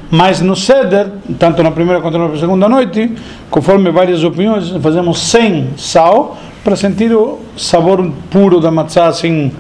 Mas 0.10 0.40
no 0.40 0.56
Seder, 0.56 1.12
tanto 1.38 1.62
na 1.64 1.72
primeira 1.72 2.00
quanto 2.02 2.18
na 2.18 2.38
segunda 2.38 2.70
noite, 2.70 3.12
conforme 3.50 3.92
várias 3.92 4.24
opiniões, 4.24 4.70
fazemos 4.82 5.20
sem 5.20 5.70
sal, 5.78 6.38
para 6.64 6.76
sentir 6.76 7.12
o 7.14 7.40
sabor 7.58 8.12
puro 8.30 8.60
da 8.60 8.72
matzá, 8.72 9.12
sem, 9.12 9.52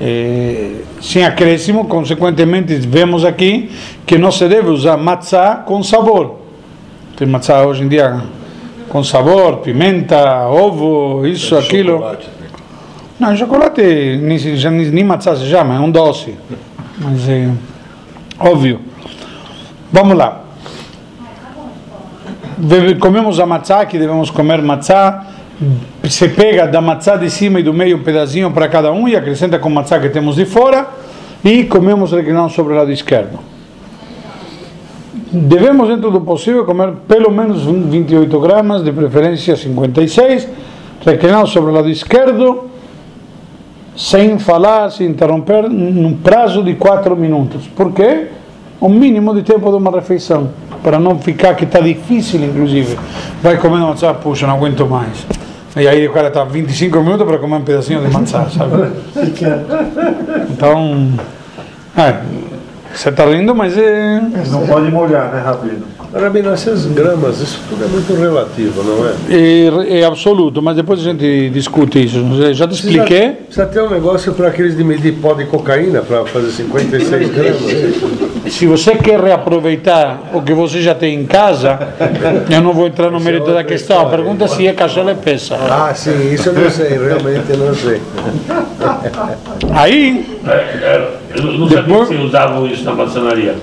eh, 0.00 0.82
sem 1.00 1.24
acréscimo. 1.24 1.86
Consequentemente, 1.86 2.74
vemos 2.76 3.24
aqui 3.24 3.70
que 4.06 4.18
não 4.18 4.30
se 4.30 4.46
deve 4.48 4.68
usar 4.68 4.96
matzá 4.96 5.56
com 5.56 5.82
sabor. 5.82 6.40
Tem 7.16 7.28
matzá 7.28 7.64
hoje 7.64 7.82
em 7.82 7.88
dia 7.88 8.22
com 8.88 9.02
sabor, 9.02 9.58
pimenta, 9.58 10.46
ovo, 10.48 11.26
isso, 11.26 11.56
aquilo. 11.56 11.94
Chocolate? 11.94 12.28
Não, 13.18 13.36
chocolate 13.36 13.82
nem, 13.82 14.38
nem, 14.90 15.04
matzá 15.04 15.36
se 15.36 15.48
chama, 15.48 15.76
é 15.76 15.80
um 15.80 15.90
doce. 15.90 16.34
Mas 16.98 17.28
é 17.28 17.48
óbvio. 18.38 18.80
Vamos 19.92 20.16
lá. 20.16 20.42
Comemos 23.00 23.40
a 23.40 23.46
matzá, 23.46 23.84
que 23.86 23.98
devemos 23.98 24.30
comer 24.30 24.62
matzá. 24.62 25.26
Se 26.08 26.28
pega 26.28 26.66
da 26.66 26.80
matzá 26.80 27.16
de 27.16 27.30
cima 27.30 27.60
e 27.60 27.62
do 27.62 27.72
meio 27.72 27.96
um 27.96 28.02
pedacinho 28.02 28.50
para 28.50 28.68
cada 28.68 28.92
um 28.92 29.08
e 29.08 29.16
acrescenta 29.16 29.58
com 29.58 29.70
matzá 29.70 29.98
que 29.98 30.08
temos 30.08 30.36
de 30.36 30.44
fora. 30.44 30.88
E 31.44 31.64
comemos 31.64 32.12
reclinado 32.12 32.50
sobre 32.50 32.72
o 32.72 32.76
lado 32.76 32.90
esquerdo. 32.90 33.38
Devemos, 35.30 35.88
dentro 35.88 36.10
do 36.10 36.20
possível, 36.20 36.64
comer 36.64 36.92
pelo 37.08 37.30
menos 37.30 37.64
28 37.64 38.40
gramas, 38.40 38.84
de 38.84 38.92
preferência 38.92 39.56
56, 39.56 40.48
reclinado 41.04 41.48
sobre 41.48 41.70
o 41.70 41.74
lado 41.74 41.90
esquerdo, 41.90 42.70
sem 43.96 44.38
falar, 44.38 44.90
sem 44.90 45.08
interromper, 45.08 45.68
num 45.68 46.16
prazo 46.16 46.62
de 46.62 46.74
4 46.74 47.16
minutos. 47.16 47.66
Por 47.66 47.92
quê? 47.92 48.28
O 48.84 48.88
mínimo 48.90 49.34
de 49.34 49.42
tempo 49.42 49.70
de 49.70 49.76
uma 49.78 49.90
refeição, 49.90 50.50
para 50.82 50.98
não 50.98 51.18
ficar 51.18 51.54
que 51.54 51.64
está 51.64 51.80
difícil, 51.80 52.44
inclusive. 52.44 52.98
Vai 53.42 53.56
comendo 53.56 53.86
matzá, 53.86 54.12
puxa, 54.12 54.46
não 54.46 54.56
aguento 54.56 54.84
mais. 54.84 55.26
E 55.74 55.88
aí 55.88 56.06
o 56.06 56.12
cara 56.12 56.28
está 56.28 56.44
25 56.44 57.00
minutos 57.00 57.26
para 57.26 57.38
comer 57.38 57.56
um 57.56 57.62
pedacinho 57.62 58.02
de 58.02 58.12
matzá, 58.12 58.46
sabe? 58.50 58.92
Então, 60.50 61.14
é, 61.96 62.16
você 62.94 63.08
está 63.08 63.24
rindo, 63.24 63.54
mas 63.54 63.78
é... 63.78 64.20
Não 64.50 64.66
pode 64.66 64.90
molhar, 64.90 65.32
né, 65.32 65.40
Rabino? 65.40 65.86
Rabino, 66.12 66.50
essas 66.50 66.84
gramas, 66.84 67.40
isso 67.40 67.60
tudo 67.68 67.84
é 67.84 67.88
muito 67.88 68.14
relativo, 68.14 68.82
não 68.84 69.08
é? 69.08 69.14
É, 69.30 70.00
é 70.00 70.04
absoluto, 70.04 70.60
mas 70.60 70.76
depois 70.76 71.00
a 71.00 71.02
gente 71.04 71.48
discute 71.48 72.04
isso. 72.04 72.22
Já 72.52 72.68
te 72.68 72.74
expliquei. 72.74 73.30
Precisa 73.30 73.64
ter 73.64 73.80
um 73.80 73.88
negócio 73.88 74.34
para 74.34 74.48
aqueles 74.48 74.76
de 74.76 74.84
medir 74.84 75.14
pó 75.14 75.32
de 75.32 75.46
cocaína 75.46 76.02
para 76.02 76.26
fazer 76.26 76.52
56 76.52 77.30
gramas. 77.30 77.62
Se 78.48 78.66
você 78.66 78.94
quer 78.96 79.18
reaproveitar 79.20 80.18
o 80.34 80.42
que 80.42 80.52
você 80.52 80.80
já 80.82 80.94
tem 80.94 81.14
em 81.18 81.24
casa, 81.24 81.78
eu 82.50 82.60
não 82.60 82.72
vou 82.72 82.86
entrar 82.86 83.10
no 83.10 83.18
mérito 83.18 83.52
da 83.52 83.64
questão. 83.64 84.02
A 84.02 84.06
pergunta 84.06 84.44
é 84.44 84.48
se 84.48 84.66
é 84.66 84.72
cachorro 84.72 85.08
é 85.10 85.14
peça. 85.14 85.56
Ah, 85.56 85.92
sim, 85.94 86.32
isso 86.32 86.50
eu 86.50 86.52
não 86.52 86.70
sei, 86.70 86.90
realmente 86.90 87.56
não 87.56 87.74
sei. 87.74 88.02
Aí, 89.74 90.38
É, 90.46 90.50
é, 90.50 91.08
Eu 91.36 91.42
não 91.42 91.68
sabia 91.68 91.82
Depois- 91.82 92.08
que 92.08 92.14
vocês 92.14 92.26
usavam 92.26 92.66
isso 92.66 92.84
na 92.84 92.92
maçonaria. 92.92 93.56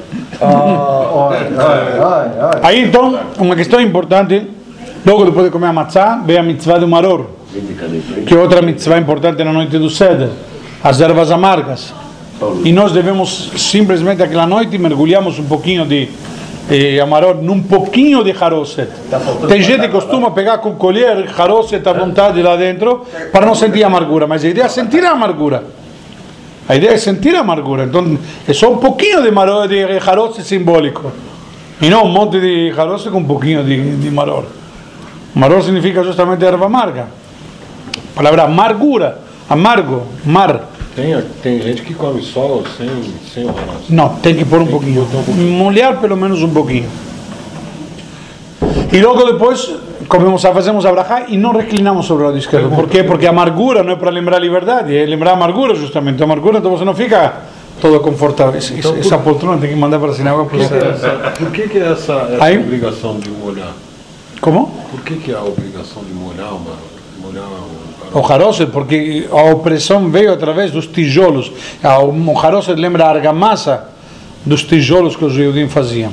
aí 2.64 2.84
então, 2.84 3.20
uma 3.38 3.56
questão 3.56 3.80
importante, 3.80 4.48
logo 5.06 5.26
depois 5.26 5.46
de 5.46 5.52
comer 5.52 5.68
a 5.68 5.74
matzá, 5.74 6.22
vem 6.26 6.38
a 6.38 6.44
mitzvah 6.44 6.80
do 6.80 6.88
maror, 6.88 7.28
que 8.26 8.34
é 8.34 8.38
outra 8.38 8.62
mitzvah 8.62 8.98
importante 8.98 9.44
na 9.44 9.54
noite 9.54 9.78
do 9.78 9.90
Seder, 9.90 10.30
as 10.84 11.00
ervas 11.00 11.32
amargas. 11.32 11.94
E 12.64 12.72
nós 12.72 12.92
devemos 12.92 13.52
simplesmente 13.58 14.24
aquela 14.24 14.48
noite 14.48 14.78
mergulhamos 14.78 15.38
um 15.38 15.46
pouquinho 15.46 15.86
de 15.86 16.10
eh, 16.70 17.00
amaror 17.00 17.36
num 17.36 17.62
pouquinho 17.62 18.24
de 18.24 18.32
haroset. 18.32 18.90
Tem 19.48 19.62
gente 19.62 19.82
que 19.82 19.90
costuma 19.90 20.32
pegar 20.32 20.58
com 20.58 20.74
colher 20.76 21.30
haroset 21.38 21.88
à 21.88 21.94
vontade 21.94 22.42
lá 22.42 22.56
dentro 22.56 23.06
para 23.32 23.46
não 23.46 23.54
sentir 23.54 23.84
amargura, 23.84 24.26
mas 24.26 24.44
a 24.44 24.48
ideia 24.48 24.66
é 24.66 24.70
sentir 24.70 25.04
a 25.04 25.12
amargura. 25.12 25.64
A 26.68 26.76
ideia 26.76 26.92
é 26.92 26.98
sentir 26.98 27.36
a 27.36 27.42
amargura. 27.42 27.84
Então 27.84 28.18
é 28.48 28.54
só 28.54 28.72
um 28.72 28.78
pouquinho 28.78 29.22
de, 29.22 29.30
maror, 29.30 29.68
de 29.68 29.84
haroset 29.84 30.44
simbólico. 30.44 31.12
E 31.82 31.90
não 31.90 32.06
um 32.06 32.10
monte 32.10 32.40
de 32.40 32.74
haroset 32.78 33.12
com 33.12 33.20
um 33.20 33.26
pouquinho 33.26 33.64
de, 33.64 33.98
de 33.98 34.10
maror. 34.10 34.46
Maror 35.36 35.62
significa 35.62 36.04
justamente 36.04 36.44
erva 36.44 36.66
amarga. 36.66 37.08
A 38.12 38.16
palavra 38.16 38.44
amargura, 38.44 39.20
amargo, 39.50 40.08
mar. 40.26 40.71
Tem, 40.96 41.22
tem 41.42 41.62
gente 41.62 41.82
que 41.84 41.94
come 41.94 42.22
só 42.22 42.62
sem, 42.78 42.90
sem 43.34 43.46
o 43.46 43.48
resto. 43.48 43.86
Não, 43.90 44.10
tem 44.16 44.36
que 44.36 44.44
pôr 44.44 44.62
um 44.62 44.68
pouquinho. 44.68 45.08
Molhar 45.58 46.00
pelo 46.00 46.18
menos 46.18 46.42
um 46.44 46.50
pouquinho. 46.50 46.90
E 48.92 49.02
logo 49.02 49.24
depois 49.24 49.74
comemos 50.10 50.44
a, 50.44 50.54
fazemos 50.54 50.86
a 50.86 50.92
brachá 50.92 51.26
e 51.30 51.38
não 51.38 51.54
reclinamos 51.54 52.06
sobre 52.06 52.24
o 52.24 52.26
lado 52.28 52.38
esquerdo. 52.38 52.76
Por 52.76 52.90
quê? 52.90 53.04
Porque 53.04 53.26
a 53.26 53.30
amargura 53.30 53.84
não 53.84 53.94
é 53.94 53.96
para 53.96 54.12
lembrar 54.12 54.36
a 54.36 54.40
liberdade, 54.40 54.96
é 54.96 55.06
lembrar 55.06 55.32
a 55.32 55.34
amargura 55.36 55.74
justamente. 55.76 56.22
A 56.22 56.26
amargura, 56.26 56.58
então 56.60 56.70
você 56.70 56.84
não 56.84 56.94
fica 56.94 57.36
todo 57.80 57.98
confortável. 58.02 58.56
Essa, 58.58 58.74
essa 59.00 59.18
poltrona 59.18 59.58
tem 59.60 59.70
que 59.70 59.76
mandar 59.78 59.98
para 59.98 60.12
a 60.12 60.14
sinagoga 60.14 60.50
para 60.50 60.58
você. 60.58 60.80
Por 61.40 61.52
que, 61.52 61.70
que 61.70 61.78
é 61.78 61.92
essa, 61.94 62.14
essa 62.34 62.44
Aí- 62.44 62.60
obrigação 62.60 63.18
de 63.18 63.30
molhar? 63.30 63.72
Como? 64.42 64.68
Por 64.92 65.02
que, 65.02 65.16
que 65.16 65.32
é 65.32 65.36
a 65.36 65.42
obrigação 65.44 66.04
de 66.04 66.14
molhar 66.14 66.54
uma, 66.54 66.76
molhar 67.22 67.46
o 67.46 67.81
O 68.14 68.20
haroset, 68.20 68.70
porque 68.72 69.28
a 69.32 69.44
opressão 69.52 70.10
veio 70.10 70.34
através 70.34 70.72
dos 70.72 70.86
tijolos. 70.86 71.52
O 71.84 72.40
haroset 72.40 72.80
lembra 72.80 73.06
a 73.06 73.10
argamassa 73.10 73.90
dos 74.46 74.64
tijolos 74.64 75.16
que 75.16 75.24
os 75.24 75.34
judeus 75.34 75.72
faziam. 75.72 76.12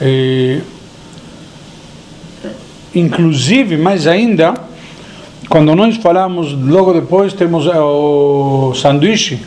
E, 0.00 0.60
inclusive, 2.94 3.76
mais 3.76 4.06
ainda, 4.06 4.54
quando 5.48 5.74
nós 5.74 5.96
falamos, 5.96 6.52
logo 6.52 6.92
depois 6.92 7.32
temos 7.32 7.66
eh, 7.66 7.78
o 7.78 8.72
sanduíche, 8.74 9.40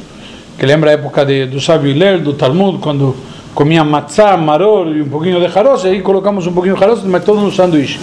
que 0.60 0.65
lembra 0.65 0.91
a 0.91 0.93
época 0.93 1.26
de, 1.26 1.46
do 1.46 1.62
sábio 1.62 1.91
Hillel, 1.91 2.19
do 2.19 2.34
Talmud, 2.34 2.80
quando 2.80 3.15
comia 3.56 3.84
matzá, 3.84 4.36
maror 4.38 4.88
e 4.96 5.02
um 5.02 5.10
pouquinho 5.10 5.39
de 5.39 5.46
haroset, 5.46 5.88
aí 5.88 6.02
colocamos 6.02 6.46
um 6.46 6.54
pouquinho 6.54 6.76
de 6.76 6.84
haroset, 6.84 7.08
mas 7.08 7.24
todo 7.24 7.41
no 7.41 7.52
sanduíche. 7.52 8.00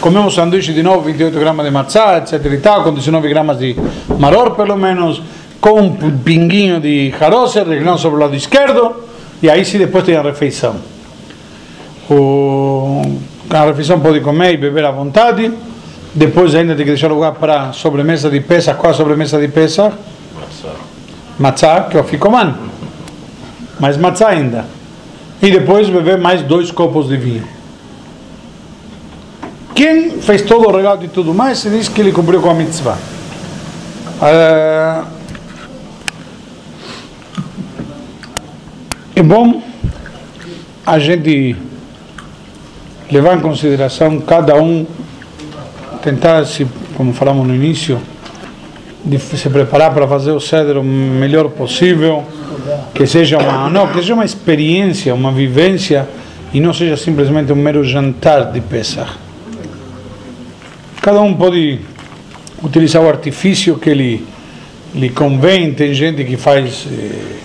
Comemos 0.00 0.34
sanduíche 0.34 0.72
de 0.72 0.82
novo, 0.82 1.02
28 1.02 1.38
gramas 1.40 1.66
de 1.66 1.72
matzá, 1.72 2.18
etc 2.18 2.44
e 2.52 2.58
tal, 2.58 2.84
com 2.84 2.94
19 2.94 3.28
gramas 3.28 3.58
de 3.58 3.74
maror 4.16 4.52
pelo 4.52 4.76
menos, 4.76 5.20
com 5.60 5.80
um 5.80 6.18
pinguinho 6.18 6.80
de 6.80 7.12
haroset, 7.20 7.68
reclinado 7.68 7.98
sobre 7.98 8.16
o 8.18 8.20
lado 8.20 8.36
esquerdo, 8.36 8.94
e 9.42 9.50
aí 9.50 9.64
sim 9.64 9.76
depois 9.76 10.04
tem 10.04 10.14
a 10.14 10.22
refeição. 10.22 10.76
O, 12.08 13.02
a 13.50 13.64
refeição 13.64 13.98
pode 13.98 14.20
comer 14.20 14.54
e 14.54 14.56
beber 14.56 14.84
à 14.84 14.92
vontade, 14.92 15.50
depois 16.14 16.54
ainda 16.54 16.76
tem 16.76 16.84
que 16.84 16.92
deixar 16.92 17.08
lugar 17.08 17.32
para 17.32 17.72
sobremesa 17.72 18.30
de 18.30 18.40
pesa, 18.40 18.74
qual 18.74 18.92
a 18.92 18.94
sobremesa 18.94 19.40
de 19.40 19.48
pesa? 19.48 19.92
Matzá, 21.40 21.82
que 21.90 21.96
é 21.96 22.00
o 22.00 22.04
ficomã. 22.04 22.56
Mais 23.80 23.96
matzá 23.96 24.28
ainda. 24.28 24.64
E 25.42 25.50
depois 25.50 25.88
beber 25.88 26.18
mais 26.18 26.42
dois 26.42 26.70
copos 26.70 27.08
de 27.08 27.16
vinho. 27.16 27.57
Quem 29.78 30.10
fez 30.20 30.42
todo 30.42 30.66
o 30.66 30.76
regalo 30.76 31.04
e 31.04 31.06
tudo 31.06 31.32
mais, 31.32 31.60
se 31.60 31.70
diz 31.70 31.88
que 31.88 32.00
ele 32.00 32.10
cumpriu 32.10 32.40
com 32.40 32.50
a 32.50 32.54
mitzvah. 32.54 32.98
Ah, 34.20 35.04
é 39.14 39.22
bom 39.22 39.62
a 40.84 40.98
gente 40.98 41.54
levar 43.08 43.36
em 43.36 43.40
consideração 43.40 44.18
cada 44.18 44.56
um 44.56 44.84
tentar 46.02 46.44
se, 46.44 46.66
como 46.96 47.12
falamos 47.12 47.46
no 47.46 47.54
início, 47.54 48.00
de 49.04 49.16
se 49.20 49.48
preparar 49.48 49.94
para 49.94 50.08
fazer 50.08 50.32
o 50.32 50.40
cedro 50.40 50.80
o 50.80 50.84
melhor 50.84 51.50
possível, 51.50 52.24
que 52.92 53.06
seja 53.06 53.38
uma 53.38 53.70
não, 53.70 53.86
que 53.86 53.98
seja 53.98 54.14
uma 54.14 54.24
experiência, 54.24 55.14
uma 55.14 55.30
vivência 55.30 56.08
e 56.52 56.58
não 56.58 56.74
seja 56.74 56.96
simplesmente 56.96 57.52
um 57.52 57.56
mero 57.56 57.84
jantar 57.84 58.50
de 58.50 58.60
Pesach. 58.60 59.27
Cada 61.00 61.20
um 61.20 61.34
pode 61.34 61.80
utilizar 62.62 63.02
o 63.02 63.08
artifício 63.08 63.78
que 63.78 63.94
lhe, 63.94 64.26
lhe 64.94 65.08
convém, 65.10 65.72
tem 65.72 65.94
gente 65.94 66.24
que 66.24 66.36
faz 66.36 66.86
eh, 66.90 67.36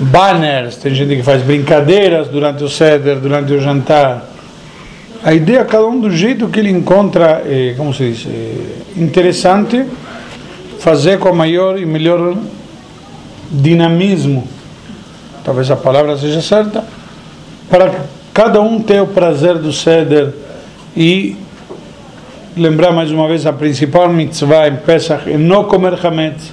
banners, 0.00 0.76
tem 0.76 0.94
gente 0.94 1.16
que 1.16 1.22
faz 1.22 1.42
brincadeiras 1.42 2.28
durante 2.28 2.62
o 2.62 2.68
ceder, 2.68 3.18
durante 3.18 3.52
o 3.52 3.60
jantar. 3.60 4.28
A 5.24 5.32
ideia, 5.32 5.64
cada 5.64 5.86
um 5.86 6.00
do 6.00 6.10
jeito 6.10 6.48
que 6.48 6.60
ele 6.60 6.70
encontra, 6.70 7.42
eh, 7.46 7.74
como 7.76 7.94
se 7.94 8.10
diz, 8.10 8.26
eh, 8.26 9.00
interessante, 9.00 9.84
fazer 10.78 11.18
com 11.18 11.32
maior 11.32 11.78
e 11.78 11.86
melhor 11.86 12.36
dinamismo, 13.50 14.46
talvez 15.44 15.70
a 15.70 15.76
palavra 15.76 16.16
seja 16.18 16.42
certa, 16.42 16.84
para 17.70 18.04
cada 18.34 18.60
um 18.60 18.80
ter 18.80 19.00
o 19.00 19.06
prazer 19.06 19.58
do 19.58 19.72
ceder 19.72 20.34
e 20.96 21.36
lembrar 22.56 22.92
mais 22.92 23.10
uma 23.10 23.26
vez 23.26 23.46
a 23.46 23.52
principal 23.52 24.08
mitzvah 24.08 24.68
em 24.68 24.76
Pesach 24.76 25.30
é 25.30 25.38
não 25.38 25.64
comer 25.64 25.98
hametz. 26.04 26.52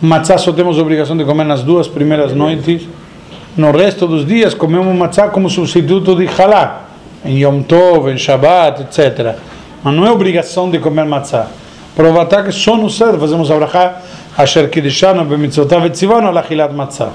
Matzá 0.00 0.38
só 0.38 0.52
temos 0.52 0.78
a 0.78 0.82
obrigação 0.82 1.16
de 1.16 1.24
comer 1.24 1.44
nas 1.44 1.62
duas 1.62 1.88
primeiras 1.88 2.32
noites. 2.32 2.86
No 3.56 3.72
resto 3.72 4.06
dos 4.06 4.24
dias 4.24 4.54
comemos 4.54 4.94
matzá 4.96 5.28
como 5.28 5.50
substituto 5.50 6.14
de 6.14 6.26
halá, 6.26 6.84
em 7.24 7.38
Yom 7.38 7.62
Tov, 7.62 8.08
em 8.10 8.16
Shabbat, 8.16 8.82
etc. 8.82 9.34
Mas 9.82 9.94
não 9.94 10.06
é 10.06 10.10
obrigação 10.10 10.70
de 10.70 10.78
comer 10.78 11.04
matzá. 11.04 11.48
Provatar 11.96 12.44
que 12.44 12.52
só 12.52 12.76
no 12.76 12.88
ceder 12.88 13.18
fazemos 13.18 13.50
a 13.50 13.56
brachá 13.56 14.00
Asher 14.36 14.70
Kidishanu 14.70 15.24
b'mitzvotav 15.24 15.84
etzivanu 15.86 16.30
lachilat 16.30 16.72
matzá. 16.72 17.10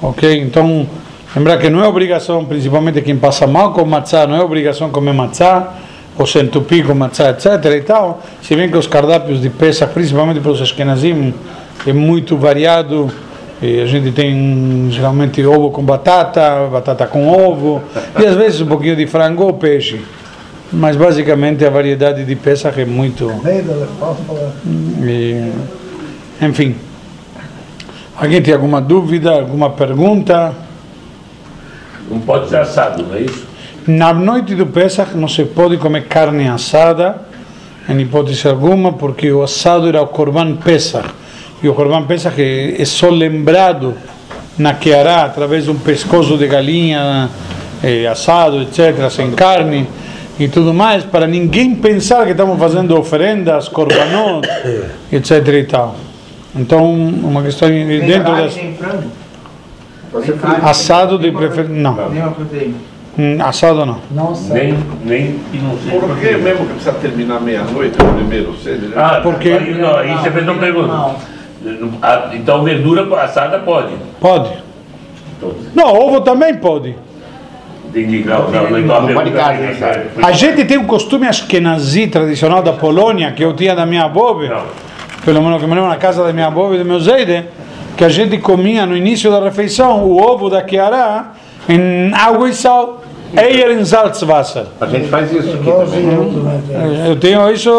Ok? 0.00 0.40
Então, 0.40 0.86
lembrar 1.34 1.58
que 1.58 1.68
não 1.68 1.84
é 1.84 1.88
obrigação, 1.88 2.44
principalmente 2.44 3.02
quem 3.02 3.16
passa 3.16 3.48
mal 3.48 3.72
com 3.72 3.84
matzá, 3.84 4.26
não 4.26 4.36
é 4.36 4.40
obrigação 4.40 4.90
comer 4.90 5.12
matzá, 5.12 5.74
entupir 6.40 6.86
com 6.86 6.94
matzá, 6.94 7.30
etc. 7.30 7.46
e 7.76 7.80
tal. 7.82 8.22
Se 8.42 8.54
bem 8.54 8.70
que 8.70 8.76
os 8.76 8.86
cardápios 8.86 9.40
de 9.40 9.48
Pesach, 9.50 9.92
principalmente 9.92 10.40
para 10.40 10.50
os 10.50 10.60
Ashkenazim, 10.60 11.34
é 11.86 11.92
muito 11.92 12.36
variado. 12.36 13.10
E 13.62 13.80
a 13.80 13.86
gente 13.86 14.10
tem 14.12 14.88
geralmente 14.90 15.44
ovo 15.44 15.70
com 15.70 15.82
batata, 15.82 16.66
batata 16.72 17.06
com 17.06 17.28
ovo, 17.28 17.82
e 18.18 18.24
às 18.24 18.34
vezes 18.34 18.62
um 18.62 18.66
pouquinho 18.66 18.96
de 18.96 19.06
frango 19.06 19.44
ou 19.44 19.52
peixe. 19.52 20.00
Mas 20.72 20.96
basicamente 20.96 21.64
a 21.64 21.68
variedade 21.68 22.24
de 22.24 22.36
Pesach 22.36 22.80
é 22.80 22.86
muito. 22.86 23.30
E, 25.02 25.52
enfim. 26.40 26.74
Alguém 28.16 28.40
tem 28.40 28.54
alguma 28.54 28.80
dúvida, 28.80 29.32
alguma 29.32 29.70
pergunta? 29.70 30.54
Não 32.10 32.20
pode 32.20 32.48
ser 32.48 32.58
assado, 32.58 33.02
não 33.02 33.14
é 33.14 33.20
isso? 33.20 33.49
Na 33.90 34.12
noite 34.12 34.54
do 34.54 34.66
Pesach 34.66 35.16
não 35.16 35.26
se 35.26 35.44
pode 35.46 35.76
comer 35.76 36.06
carne 36.06 36.48
assada, 36.48 37.22
em 37.88 38.00
hipótese 38.00 38.46
alguma, 38.46 38.92
porque 38.92 39.32
o 39.32 39.42
assado 39.42 39.88
era 39.88 40.00
o 40.00 40.06
Korban 40.06 40.54
Pesach. 40.54 41.08
E 41.60 41.68
o 41.68 41.74
Korban 41.74 42.04
Pesach 42.04 42.40
é, 42.40 42.80
é 42.80 42.84
só 42.84 43.10
lembrado 43.10 43.94
na 44.56 44.74
Keará, 44.74 45.24
através 45.24 45.64
de 45.64 45.72
um 45.72 45.78
pescoço 45.78 46.38
de 46.38 46.46
galinha 46.46 47.28
eh, 47.82 48.06
assado, 48.06 48.62
etc., 48.62 49.10
sem 49.10 49.32
carne 49.32 49.88
e 50.38 50.46
tudo 50.46 50.72
mais, 50.72 51.02
para 51.02 51.26
ninguém 51.26 51.74
pensar 51.74 52.24
que 52.26 52.30
estamos 52.30 52.60
fazendo 52.60 52.96
oferendas, 52.96 53.68
korbanot, 53.68 54.48
etc. 55.10 55.48
e 55.48 55.64
tal. 55.64 55.96
Então, 56.54 56.92
uma 56.94 57.42
questão 57.42 57.68
dentro 57.68 58.36
das. 58.36 58.56
Assado 60.62 61.18
de 61.18 61.32
preferência. 61.32 61.74
Não, 61.74 62.08
Nenhuma 62.08 62.30
proteína. 62.30 62.99
Hum, 63.18 63.36
assado 63.42 63.84
não. 63.84 63.98
Nem, 64.50 64.78
nem, 65.04 65.40
e 65.52 65.58
não 65.58 65.76
sei 65.78 65.98
Por 65.98 66.16
que 66.18 66.32
mesmo 66.36 66.64
que 66.66 66.72
precisa 66.74 66.92
terminar 66.92 67.40
meia-noite 67.40 67.96
o 68.00 68.14
primeiro 68.14 68.54
cedo? 68.56 68.92
Ah, 68.96 69.20
Porque- 69.22 69.50
Aí, 69.50 69.74
não, 69.74 69.96
aí 69.96 70.14
você 70.16 70.30
fez 70.30 70.48
uma 70.48 70.58
pergunta. 70.58 71.16
Ah, 72.02 72.30
Então 72.32 72.62
verdura 72.62 73.02
assada 73.22 73.58
pode. 73.58 73.92
Pode. 74.20 74.50
Então, 75.36 75.52
Não, 75.74 75.92
ovo 75.94 76.20
também 76.20 76.54
pode. 76.54 76.94
entendi. 77.88 78.24
Não, 78.24 78.48
não, 78.50 78.70
não, 78.70 78.78
então 78.78 79.02
Não 79.02 79.14
pode 79.14 79.30
carne 79.32 79.64
é-. 79.64 80.00
A 80.22 80.32
gente 80.32 80.64
tem 80.64 80.78
um 80.78 80.84
costume 80.86 81.26
ashkenazi 81.26 82.06
tradicional 82.06 82.62
da 82.62 82.72
Polônia, 82.72 83.32
que 83.32 83.44
eu 83.44 83.52
tinha 83.54 83.74
da 83.74 83.84
minha 83.84 84.04
avó, 84.04 84.34
Não. 84.34 84.62
pelo 85.24 85.42
menos 85.42 85.60
que 85.60 85.66
me 85.66 85.74
lembro 85.74 85.90
na 85.90 85.96
casa 85.96 86.24
da 86.24 86.32
minha 86.32 86.46
avó 86.46 86.72
e 86.72 86.78
do 86.78 86.84
meu 86.84 87.00
Zeide, 87.00 87.44
que 87.96 88.04
a 88.04 88.08
gente 88.08 88.38
comia 88.38 88.86
no 88.86 88.96
início 88.96 89.30
da 89.30 89.40
refeição 89.40 90.04
o 90.04 90.16
ovo 90.22 90.48
da 90.48 90.62
Kiara 90.62 91.32
em 91.68 92.10
água 92.14 92.48
e 92.48 92.54
sal. 92.54 92.99
Eier 93.36 93.78
in 93.78 93.84
Salzwasser. 93.84 94.64
A 94.80 94.86
gente 94.86 95.08
faz 95.08 95.32
isso 95.32 95.50
aqui 95.54 95.70
também. 95.70 97.06
Eu 97.06 97.16
tenho 97.16 97.50
isso, 97.50 97.70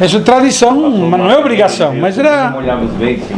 isso 0.00 0.16
é 0.16 0.20
tradição, 0.20 0.90
mas 0.90 1.20
não 1.20 1.30
é 1.30 1.38
obrigação, 1.38 1.94
mas 1.94 2.18
era 2.18 2.54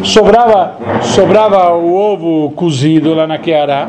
sobrava 0.03 0.75
sobrava 1.03 1.75
o 1.75 1.95
ovo 1.95 2.51
cozido 2.53 3.15
lá 3.15 3.27
na 3.27 3.39
Kiara 3.39 3.89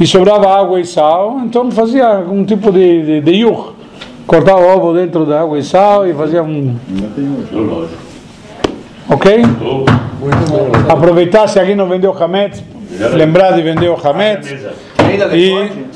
e 0.00 0.06
sobrava 0.06 0.58
água 0.58 0.80
e 0.80 0.84
sal, 0.84 1.40
então 1.44 1.70
fazia 1.70 2.18
um 2.18 2.44
tipo 2.44 2.72
de 2.72 3.02
de, 3.02 3.20
de 3.20 3.32
yur. 3.32 3.74
Cortava 4.26 4.60
o 4.60 4.76
ovo 4.76 4.92
dentro 4.92 5.24
da 5.24 5.40
água 5.40 5.58
e 5.58 5.62
sal 5.62 6.06
e 6.06 6.12
fazia 6.12 6.42
um, 6.42 6.76
Lógico. 7.52 7.98
ok? 9.08 9.42
Aproveitar 10.88 11.48
se 11.48 11.58
alguém 11.58 11.74
não 11.74 11.88
vendeu 11.88 12.12
hametz, 12.12 12.62
lembrar 13.14 13.52
de 13.52 13.62
vender 13.62 13.88
o 13.88 13.96
hametz 14.06 14.54
Ainda 15.08 15.34
e? 15.34 15.87